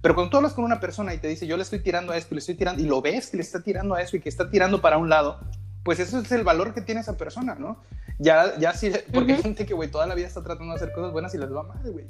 [0.00, 2.16] Pero cuando tú hablas con una persona y te dice, yo le estoy tirando a
[2.16, 4.28] esto, le estoy tirando, y lo ves que le está tirando a eso y que
[4.28, 5.40] está tirando para un lado,
[5.82, 7.82] pues eso es el valor que tiene esa persona, ¿no?
[8.18, 10.92] Ya, ya sí, porque hay gente que, güey, toda la vida está tratando de hacer
[10.92, 12.06] cosas buenas y les va mal, güey.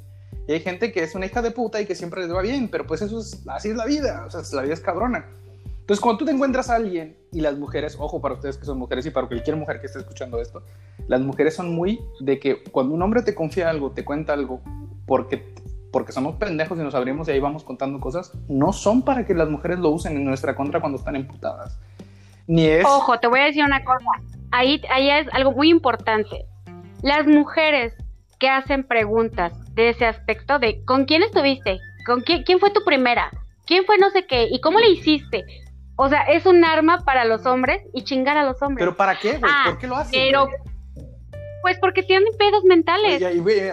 [0.47, 2.69] Y hay gente que es una hija de puta y que siempre les va bien,
[2.69, 5.25] pero pues eso es, así es la vida, o sea, la vida es cabrona.
[5.81, 8.77] Entonces, cuando tú te encuentras a alguien y las mujeres, ojo para ustedes que son
[8.77, 10.63] mujeres y para cualquier mujer que esté escuchando esto,
[11.07, 14.61] las mujeres son muy de que cuando un hombre te confía algo, te cuenta algo,
[15.05, 15.53] porque
[15.91, 19.33] porque somos pendejos y nos abrimos y ahí vamos contando cosas, no son para que
[19.33, 21.79] las mujeres lo usen en nuestra contra cuando están emputadas.
[22.47, 22.85] Ni es...
[22.85, 24.05] Ojo, te voy a decir una cosa.
[24.51, 26.45] Ahí, ahí es algo muy importante.
[27.01, 27.93] Las mujeres
[28.39, 31.79] que hacen preguntas de ese aspecto de ¿con quién estuviste?
[32.05, 33.31] ¿Con quién, quién fue tu primera?
[33.65, 34.47] ¿Quién fue no sé qué?
[34.49, 35.45] ¿Y cómo le hiciste?
[35.97, 38.85] O sea, es un arma para los hombres y chingar a los hombres.
[38.85, 39.51] ¿Pero para qué, güey?
[39.65, 40.11] ¿Por qué lo hacen?
[40.11, 40.47] Pero,
[41.61, 43.21] pues porque tienen pedos mentales.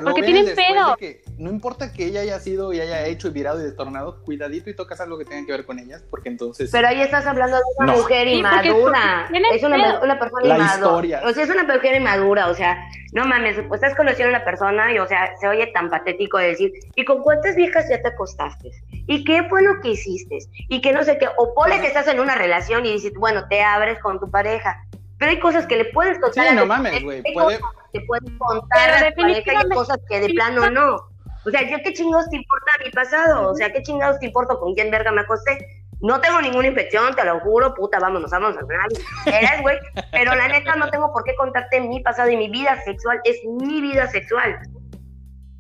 [0.03, 0.97] porque tienen pedos
[1.39, 4.75] no importa que ella haya sido y haya hecho y virado y destornado, cuidadito y
[4.75, 6.71] tocas algo que tenga que ver con ellas, porque entonces...
[6.71, 9.29] Pero ahí estás hablando de una mujer inmadura.
[9.53, 10.75] es una, una, persona la inmadura.
[10.75, 11.23] Historia.
[11.25, 12.79] O sea, es una mujer inmadura, o sea,
[13.13, 16.39] no mames, pues estás conociendo a una persona y, o sea, se oye tan patético
[16.39, 18.71] de decir, ¿y con cuántas viejas ya te acostaste?
[19.07, 20.39] ¿Y qué fue lo que hiciste?
[20.69, 23.47] Y que no sé qué, o pone que estás en una relación y dices, bueno,
[23.49, 24.85] te abres con tu pareja,
[25.19, 26.49] pero hay cosas que le puedes contar.
[26.49, 27.23] Sí, no mames, güey.
[27.33, 27.59] Puede...
[27.93, 31.14] Te puedes contar a tu pareja y hay cosas que de plano no.
[31.47, 33.51] O sea, ¿yo qué chingados te importa mi pasado?
[33.51, 35.59] O sea, ¿qué chingados te importa con quién verga me acosté?
[36.01, 39.31] No tengo ninguna infección, te lo juro, puta, vámonos, vámonos a.
[39.31, 39.79] Eres, güey.
[40.11, 43.39] Pero la neta no tengo por qué contarte mi pasado y mi vida sexual es
[43.45, 44.59] mi vida sexual.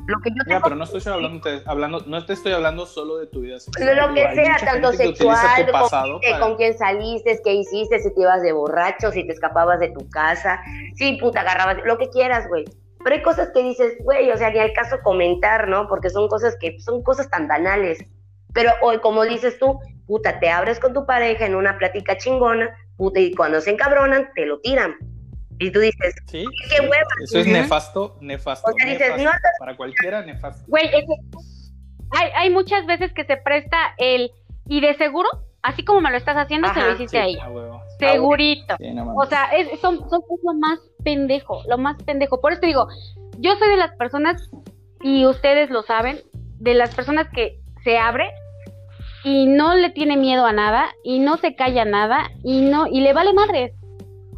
[0.07, 2.85] Lo que yo Ya, tengo pero no estoy hablando, te- hablando, no te estoy hablando
[2.85, 3.97] solo de tu vida sexual.
[3.97, 8.43] lo que sea, tanto sexual, con, para- con quién saliste, qué hiciste, si te ibas
[8.43, 10.61] de borracho, si te escapabas de tu casa,
[10.97, 12.65] si puta agarrabas, lo que quieras, güey.
[13.05, 15.87] Pero hay cosas que dices, güey, o sea, ni al caso comentar, ¿no?
[15.87, 17.99] Porque son cosas que son cosas tan banales.
[18.55, 22.75] Pero hoy, como dices tú, puta, te abres con tu pareja en una plática chingona,
[22.97, 24.97] puta, y cuando se encabronan, te lo tiran.
[25.59, 27.07] Y tú dices, Sí, qué hueva.
[27.23, 28.71] eso es nefasto, nefasto.
[28.71, 29.25] O sea, dices, nefasto.
[29.25, 30.65] no, Para cualquiera, nefasto.
[30.67, 31.05] Güey, es
[32.11, 34.31] hay, hay muchas veces que se presta el,
[34.67, 35.29] y de seguro,
[35.65, 37.45] así como me lo estás haciendo, se lo hiciste Sí, a ella.
[37.47, 37.81] a huevo.
[37.99, 38.77] Segurito.
[38.79, 39.27] Sí, no mames.
[39.27, 42.41] O sea, es, son, son es lo más pendejo, lo más pendejo.
[42.41, 42.87] Por eso te digo,
[43.39, 44.51] yo soy de las personas,
[45.03, 46.21] y ustedes lo saben,
[46.61, 48.31] de las personas que se abre
[49.25, 53.01] y no le tiene miedo a nada, y no se calla nada, y no, y
[53.01, 53.73] le vale madres.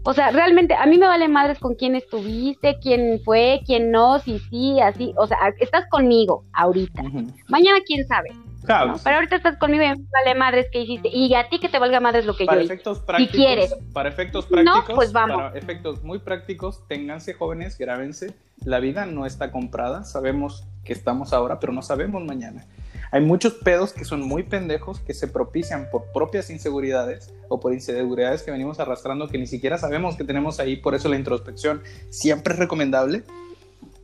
[0.05, 4.21] O sea, realmente, a mí me vale madres con quién estuviste, quién fue, quién no,
[4.21, 5.13] si sí, así.
[5.19, 7.03] O sea, estás conmigo ahorita.
[7.49, 8.29] Mañana quién sabe.
[8.67, 8.99] Claro, ¿no?
[9.03, 11.09] Pero ahorita estás conmigo y me vale madres que hiciste.
[11.09, 12.75] Y a ti que te valga madres lo que para yo hice.
[12.75, 13.75] efectos prácticos, quieres.
[13.93, 15.37] para efectos No, prácticos, pues vamos.
[15.37, 18.35] para efectos muy prácticos, ténganse jóvenes, grábense.
[18.65, 22.67] La vida no está comprada, sabemos que estamos ahora, pero no sabemos mañana.
[23.13, 27.73] Hay muchos pedos que son muy pendejos que se propician por propias inseguridades o por
[27.73, 31.83] inseguridades que venimos arrastrando que ni siquiera sabemos que tenemos ahí, por eso la introspección
[32.11, 33.23] siempre es recomendable.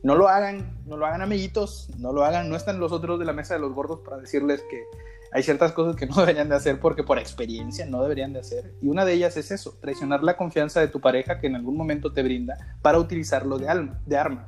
[0.03, 3.25] No lo hagan, no lo hagan amiguitos, no lo hagan, no están los otros de
[3.25, 4.83] la mesa de los gordos para decirles que
[5.31, 8.73] hay ciertas cosas que no deberían de hacer porque por experiencia no deberían de hacer.
[8.81, 11.77] Y una de ellas es eso, traicionar la confianza de tu pareja que en algún
[11.77, 14.47] momento te brinda para utilizarlo de, de arma.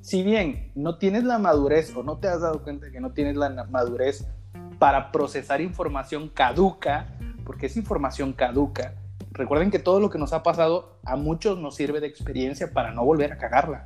[0.00, 3.36] Si bien no tienes la madurez o no te has dado cuenta que no tienes
[3.36, 4.26] la madurez
[4.80, 7.06] para procesar información caduca,
[7.44, 8.94] porque es información caduca,
[9.30, 12.90] recuerden que todo lo que nos ha pasado a muchos nos sirve de experiencia para
[12.90, 13.84] no volver a cagarla.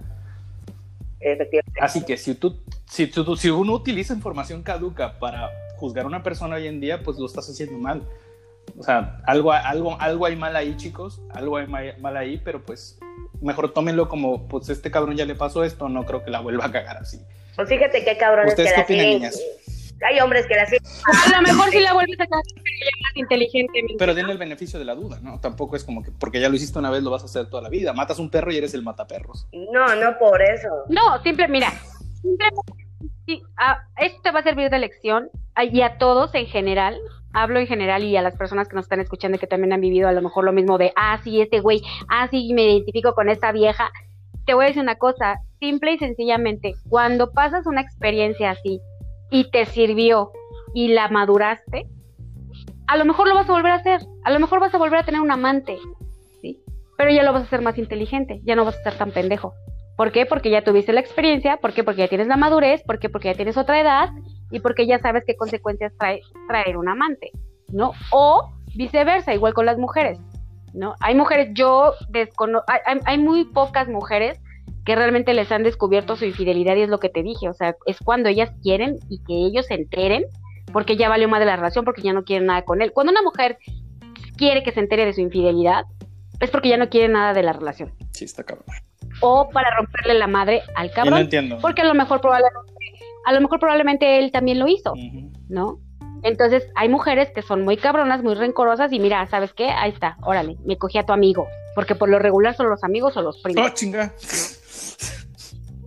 [1.81, 6.23] Así que si tú, si tú, si uno utiliza información caduca para juzgar a una
[6.23, 8.03] persona hoy en día, pues lo estás haciendo mal.
[8.79, 12.65] O sea, algo, algo, algo hay mal ahí, chicos, algo hay ma- mal ahí, pero
[12.65, 12.99] pues
[13.41, 16.67] mejor tómenlo como, pues este cabrón ya le pasó esto, no creo que la vuelva
[16.67, 17.19] a cagar así.
[17.57, 19.41] Pues fíjate qué que ¿Ustedes qué opinan, niñas?
[20.07, 20.83] Hay hombres que la siguen.
[21.27, 23.95] A lo mejor sí la vuelves a sacar, pero ya más inteligentemente.
[23.99, 25.39] Pero denle el beneficio de la duda, ¿no?
[25.41, 27.63] Tampoco es como que porque ya lo hiciste una vez lo vas a hacer toda
[27.63, 27.93] la vida.
[27.93, 29.47] Matas un perro y eres el mataperros.
[29.53, 30.69] No, no por eso.
[30.89, 31.71] No, simple, mira,
[32.21, 32.73] simplemente,
[33.27, 36.99] sí, a- esto te va a servir de lección a- y a todos en general,
[37.33, 39.81] hablo en general y a las personas que nos están escuchando y que también han
[39.81, 43.15] vivido a lo mejor lo mismo de, ah, sí, este güey, ah, sí, me identifico
[43.15, 43.91] con esta vieja.
[44.45, 48.81] Te voy a decir una cosa, simple y sencillamente, cuando pasas una experiencia así
[49.33, 50.31] y te sirvió
[50.75, 51.89] y la maduraste,
[52.87, 55.01] a lo mejor lo vas a volver a hacer, a lo mejor vas a volver
[55.01, 55.79] a tener un amante,
[56.41, 56.63] ¿sí?
[56.99, 59.55] Pero ya lo vas a hacer más inteligente, ya no vas a ser tan pendejo.
[59.97, 60.27] ¿Por qué?
[60.27, 61.83] Porque ya tuviste la experiencia, ¿por qué?
[61.83, 63.09] Porque ya tienes la madurez, ¿por qué?
[63.09, 64.11] Porque ya tienes otra edad
[64.51, 67.31] y porque ya sabes qué consecuencias trae traer un amante,
[67.69, 67.93] ¿no?
[68.11, 70.19] O viceversa, igual con las mujeres,
[70.75, 70.95] ¿no?
[71.01, 72.67] Hay mujeres, yo desconozco,
[73.07, 74.39] hay, muy pocas mujeres
[74.85, 77.77] que realmente les han descubierto su infidelidad y es lo que te dije, o sea,
[77.87, 80.25] es cuando ellas quieren y que ellos se enteren
[80.73, 82.93] porque ya valió más de la relación, porque ya no quieren nada con él.
[82.93, 83.59] Cuando una mujer
[84.37, 85.85] quiere que se entere de su infidelidad,
[86.41, 87.93] es porque ya no quiere nada de la relación.
[88.13, 88.67] Sí, está cabrón.
[89.21, 91.19] O para romperle la madre al Y no cabrón.
[91.21, 91.59] entiendo.
[91.61, 92.73] Porque a lo mejor probablemente,
[93.27, 94.95] a lo mejor probablemente él también lo hizo.
[95.49, 95.79] ¿no?
[96.23, 99.69] Entonces hay mujeres que son muy cabronas, muy rencorosas y mira, ¿sabes qué?
[99.69, 103.17] Ahí está, órale, me cogí a tu amigo, porque por lo regular son los amigos
[103.17, 103.67] o los primos.
[103.71, 104.13] Oh, chinga.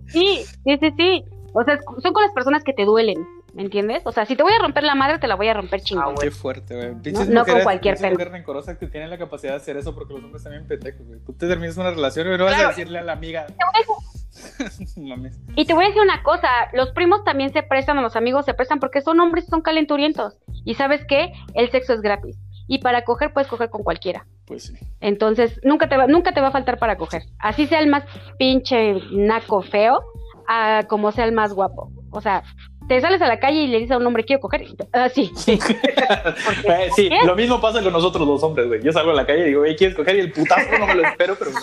[0.08, 1.24] Sí, sí, sí, sí.
[1.52, 4.02] O sea, son con las personas que te duelen, ¿me entiendes?
[4.04, 6.14] O sea, si te voy a romper la madre, te la voy a romper chingón.
[6.16, 6.94] Ah, Qué fuerte, güey.
[7.02, 8.10] Pinches no con cualquier pelo.
[8.12, 11.20] mujeres rencorosas que tienen la capacidad de hacer eso porque los hombres también güey.
[11.24, 12.68] Tú te terminas una relación y no vas a Claro.
[12.70, 13.46] decirle a la amiga.
[15.56, 18.44] Y te voy a decir una cosa, los primos también se prestan, o los amigos
[18.44, 20.36] se prestan porque son hombres y son calenturientos.
[20.64, 22.36] Y sabes qué, el sexo es gratis.
[22.68, 24.26] Y para coger puedes coger con cualquiera.
[24.46, 24.74] Pues sí.
[25.00, 27.22] Entonces, nunca te va, nunca te va a faltar para coger.
[27.38, 28.04] Así sea el más
[28.38, 30.02] pinche naco feo,
[30.48, 31.90] a como sea el más guapo.
[32.10, 32.42] O sea,
[32.88, 34.66] te sales a la calle y le dices a un hombre, quiero coger.
[34.92, 35.58] Ah, sí, sí.
[36.68, 37.18] Eh, sí, ¿Qué?
[37.24, 38.82] lo mismo pasa con nosotros los hombres, güey.
[38.82, 40.16] Yo salgo a la calle y digo, güey, ¿quieres coger?
[40.16, 41.60] Y el putazo no me lo espero, pero me.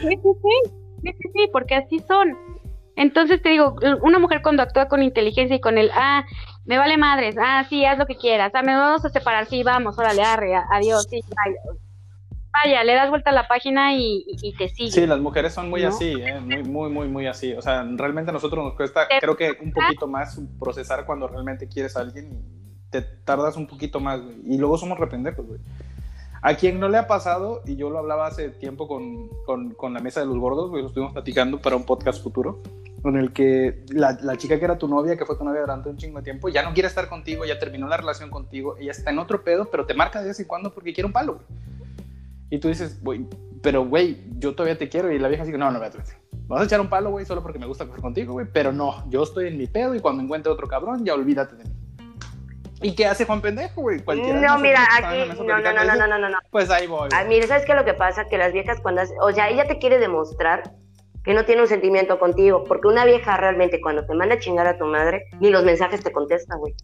[0.00, 0.70] Sí, sí, sí,
[1.02, 2.36] sí, sí, sí, porque así son.
[2.96, 6.24] Entonces te digo, una mujer cuando actúa con inteligencia y con el, ah,
[6.66, 9.62] me vale madres, ah, sí, haz lo que quieras, ah, me vamos a separar, sí,
[9.62, 11.78] vamos, órale, arre, adiós, sí, vaya.
[12.64, 14.90] Vaya, le das vuelta a la página y, y- te sigue.
[14.90, 15.88] Sí, las mujeres son muy ¿No?
[15.88, 16.40] así, ¿eh?
[16.40, 17.52] muy, muy, muy, muy así.
[17.52, 21.68] O sea, realmente a nosotros nos cuesta, creo que un poquito más procesar cuando realmente
[21.68, 24.36] quieres a alguien y te tardas un poquito más, güey.
[24.46, 25.60] Y luego somos rependejos, güey.
[26.40, 29.92] A quien no le ha pasado, y yo lo hablaba hace tiempo con, con, con
[29.92, 32.62] la mesa de los gordos, güey, lo estuvimos platicando para un podcast futuro.
[33.06, 35.88] Con el que la, la, chica que era tu novia, que fue tu novia durante
[35.88, 38.90] un chingo de tiempo, ya no quiere estar contigo, ya terminó la relación contigo, ella
[38.90, 41.34] está en otro pedo, pero te marca de vez en cuando porque quiere un palo,
[41.34, 41.46] güey.
[42.50, 43.24] Y tú dices, güey,
[43.62, 45.12] pero güey, yo todavía te quiero.
[45.12, 45.98] Y la vieja dice, no, no, vete.
[46.48, 48.48] Vas a echar un palo, güey, solo porque me gusta coger contigo, güey.
[48.52, 51.62] Pero no, yo estoy en mi pedo y cuando encuentre otro cabrón, ya olvídate de
[51.62, 51.70] mí.
[52.82, 54.00] ¿Y qué hace Juan Pendejo, güey?
[54.00, 54.40] Cualquiera.
[54.40, 55.28] No, mira, aquí.
[55.44, 56.38] No, no, no, no, no, no, no.
[56.50, 57.08] Pues ahí voy.
[57.14, 58.24] Ah, mira, ¿sabes qué es lo que pasa?
[58.24, 59.02] Que las viejas cuando.
[59.22, 60.74] O sea, ella te quiere demostrar
[61.26, 62.64] que no tiene un sentimiento contigo.
[62.64, 66.02] Porque una vieja realmente cuando te manda a chingar a tu madre, ni los mensajes
[66.02, 66.74] te contesta, güey.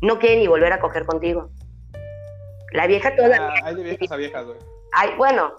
[0.00, 1.50] No quiere ni volver a coger contigo.
[2.72, 3.36] La vieja toda.
[3.40, 4.58] Ah, hay de viejas a viejas, güey.
[4.92, 5.52] Ay, bueno,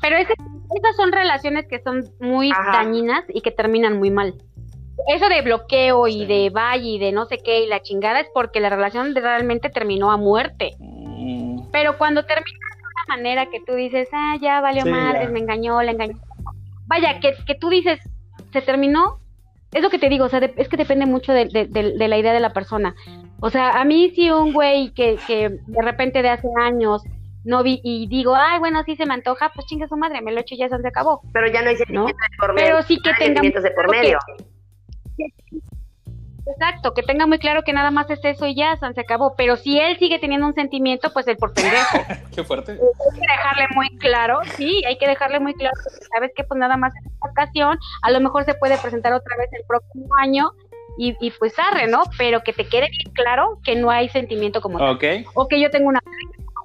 [0.00, 4.34] pero esas son relaciones que son muy dañinas y que terminan muy mal.
[5.08, 8.28] Eso de bloqueo y de valle y de no sé qué y la chingada es
[8.34, 10.72] porque la relación realmente terminó a muerte.
[10.78, 11.70] Mm.
[11.70, 15.80] Pero cuando termina de una manera que tú dices, ah, ya valió madre, me engañó,
[15.82, 16.18] le engañó.
[16.90, 18.00] Vaya, que, que tú dices,
[18.52, 19.18] se terminó,
[19.72, 22.32] es lo que te digo, o sea, es que depende mucho de, de, la idea
[22.32, 22.96] de la persona.
[23.38, 27.04] O sea, a mí si un güey que, que de repente de hace años
[27.44, 30.32] no vi y digo, ay, bueno, sí se me antoja, pues chinga su madre, me
[30.32, 31.22] lo echo y ya se acabó.
[31.32, 32.66] Pero ya no hay sentimientos de por medio.
[32.66, 34.18] Pero sí que tenga de por medio.
[36.52, 39.34] Exacto, que tenga muy claro que nada más es eso y ya, se acabó.
[39.36, 41.98] Pero si él sigue teniendo un sentimiento, pues el por pendejo.
[42.34, 42.72] Qué fuerte.
[42.72, 45.74] Hay que dejarle muy claro, sí, hay que dejarle muy claro,
[46.12, 49.36] sabes que pues nada más en esta ocasión, a lo mejor se puede presentar otra
[49.36, 50.50] vez el próximo año
[50.98, 52.02] y, y, pues arre, ¿no?
[52.18, 55.24] Pero que te quede bien claro que no hay sentimiento como tal.
[55.34, 56.00] O que yo tengo una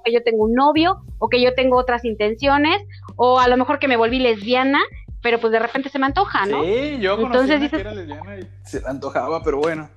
[0.06, 2.82] que yo tengo un novio o que yo tengo otras intenciones
[3.16, 4.80] o a lo mejor que me volví lesbiana,
[5.26, 6.62] pero pues de repente se me antoja, ¿no?
[6.62, 9.90] Sí, yo Entonces, dices, que era lesbiana y se me antojaba, pero bueno.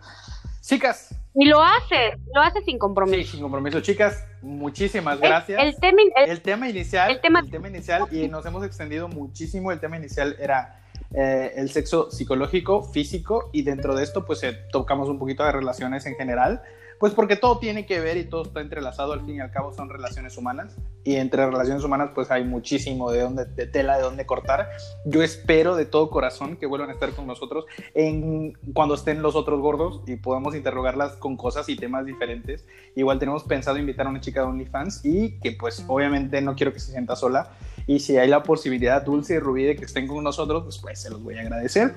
[0.60, 1.16] Chicas.
[1.36, 3.22] Y lo hace, lo hace sin compromiso.
[3.22, 3.80] Sí, sin compromiso.
[3.80, 5.62] Chicas, muchísimas gracias.
[5.62, 9.72] El, tema, el, tema inicial, el tema, el tema inicial, y nos hemos extendido muchísimo,
[9.72, 10.82] el tema inicial era
[11.14, 15.52] eh, el sexo psicológico, físico, y dentro de esto pues eh, tocamos un poquito de
[15.52, 16.64] relaciones en general.
[17.00, 19.72] Pues porque todo tiene que ver y todo está entrelazado, al fin y al cabo
[19.74, 20.76] son relaciones humanas
[21.06, 24.70] y entre relaciones humanas pues hay muchísimo de, donde, de tela de dónde cortar.
[25.06, 29.36] Yo espero de todo corazón que vuelvan a estar con nosotros en, cuando estén los
[29.36, 32.66] otros gordos y podamos interrogarlas con cosas y temas diferentes.
[32.96, 36.74] Igual tenemos pensado invitar a una chica de OnlyFans y que pues obviamente no quiero
[36.74, 37.52] que se sienta sola
[37.88, 41.02] y si hay la posibilidad Dulce y Rubí de que estén con nosotros pues, pues
[41.02, 41.94] se los voy a agradecer.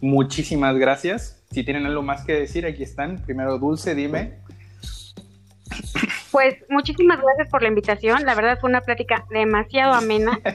[0.00, 1.42] Muchísimas gracias.
[1.50, 3.22] Si tienen algo más que decir, aquí están.
[3.24, 4.38] Primero, Dulce, dime.
[6.30, 8.24] Pues muchísimas gracias por la invitación.
[8.24, 10.38] La verdad fue una plática demasiado amena.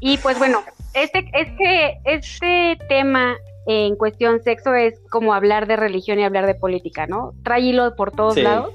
[0.00, 0.62] Y pues bueno,
[0.92, 6.54] este, este, este tema en cuestión sexo es como hablar de religión y hablar de
[6.54, 7.32] política, ¿no?
[7.42, 8.74] Trae hilo por todos lados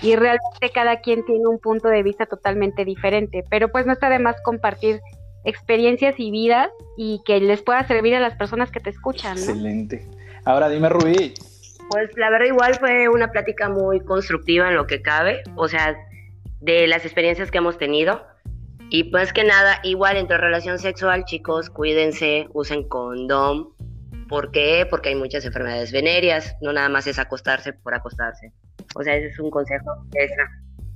[0.00, 4.08] y realmente cada quien tiene un punto de vista totalmente diferente, pero pues no está
[4.08, 5.00] de más compartir
[5.44, 9.36] experiencias y vidas y que les pueda servir a las personas que te escuchan.
[9.36, 10.06] Excelente.
[10.44, 11.34] Ahora dime, Rubí.
[11.90, 15.96] Pues la verdad igual fue una plática muy constructiva en lo que cabe, o sea,
[16.60, 18.24] de las experiencias que hemos tenido.
[18.90, 23.68] Y pues que nada, igual entre relación sexual, chicos, cuídense, usen condón.
[24.28, 24.86] ¿Por qué?
[24.88, 28.52] Porque hay muchas enfermedades venéreas, no nada más es acostarse por acostarse.
[28.94, 30.48] O sea, ese es un consejo extra.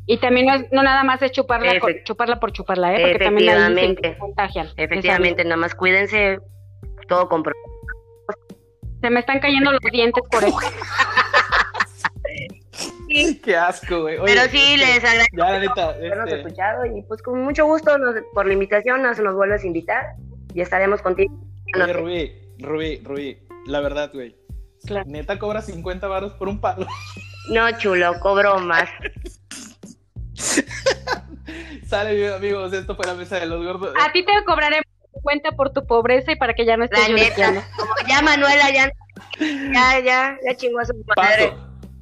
[0.06, 3.00] Y también no, no nada más es chuparla, por, chuparla por chuparla, ¿eh?
[3.00, 4.68] Porque también ahí se contagian.
[4.76, 6.38] Efectivamente, nada más cuídense
[7.08, 7.42] todo con
[9.00, 10.58] Se me están cayendo los dientes por eso.
[13.44, 14.18] Qué asco, güey.
[14.24, 17.96] Pero sí, les agradezco ya, neta, este escuchado y pues con mucho gusto
[18.32, 20.04] por la invitación nos, nos vuelves a invitar
[20.52, 21.32] y estaremos contigo.
[21.76, 24.34] Oye, Rubí, Rubí, Rubí, la verdad, güey.
[25.06, 26.86] Neta cobra 50 baros por un palo.
[27.50, 28.88] No, chulo, cobro más.
[31.86, 33.94] Sale amigos, esto fue la mesa de los gordos.
[34.00, 34.82] A ti te cobraré
[35.22, 37.62] cuenta por tu pobreza y para que ya no estés llorando.
[37.76, 38.92] Como ya Manuela ya
[39.38, 41.54] ya ya ya chingó a su madre.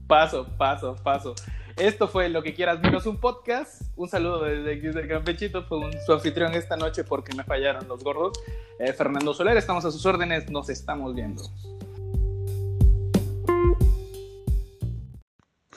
[0.06, 1.34] Paso, paso, paso, paso.
[1.76, 3.82] Esto fue Lo que quieras menos un podcast.
[3.96, 5.64] Un saludo desde aquí de Campechito.
[5.64, 8.38] Fue un, su anfitrión esta noche porque me fallaron los gordos.
[8.78, 10.50] Eh, Fernando Soler, estamos a sus órdenes.
[10.50, 11.42] Nos estamos viendo.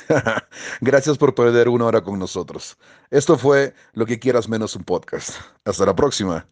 [0.81, 2.77] Gracias por perder una hora con nosotros.
[3.09, 5.31] Esto fue Lo que quieras menos un podcast.
[5.65, 6.47] Hasta la próxima.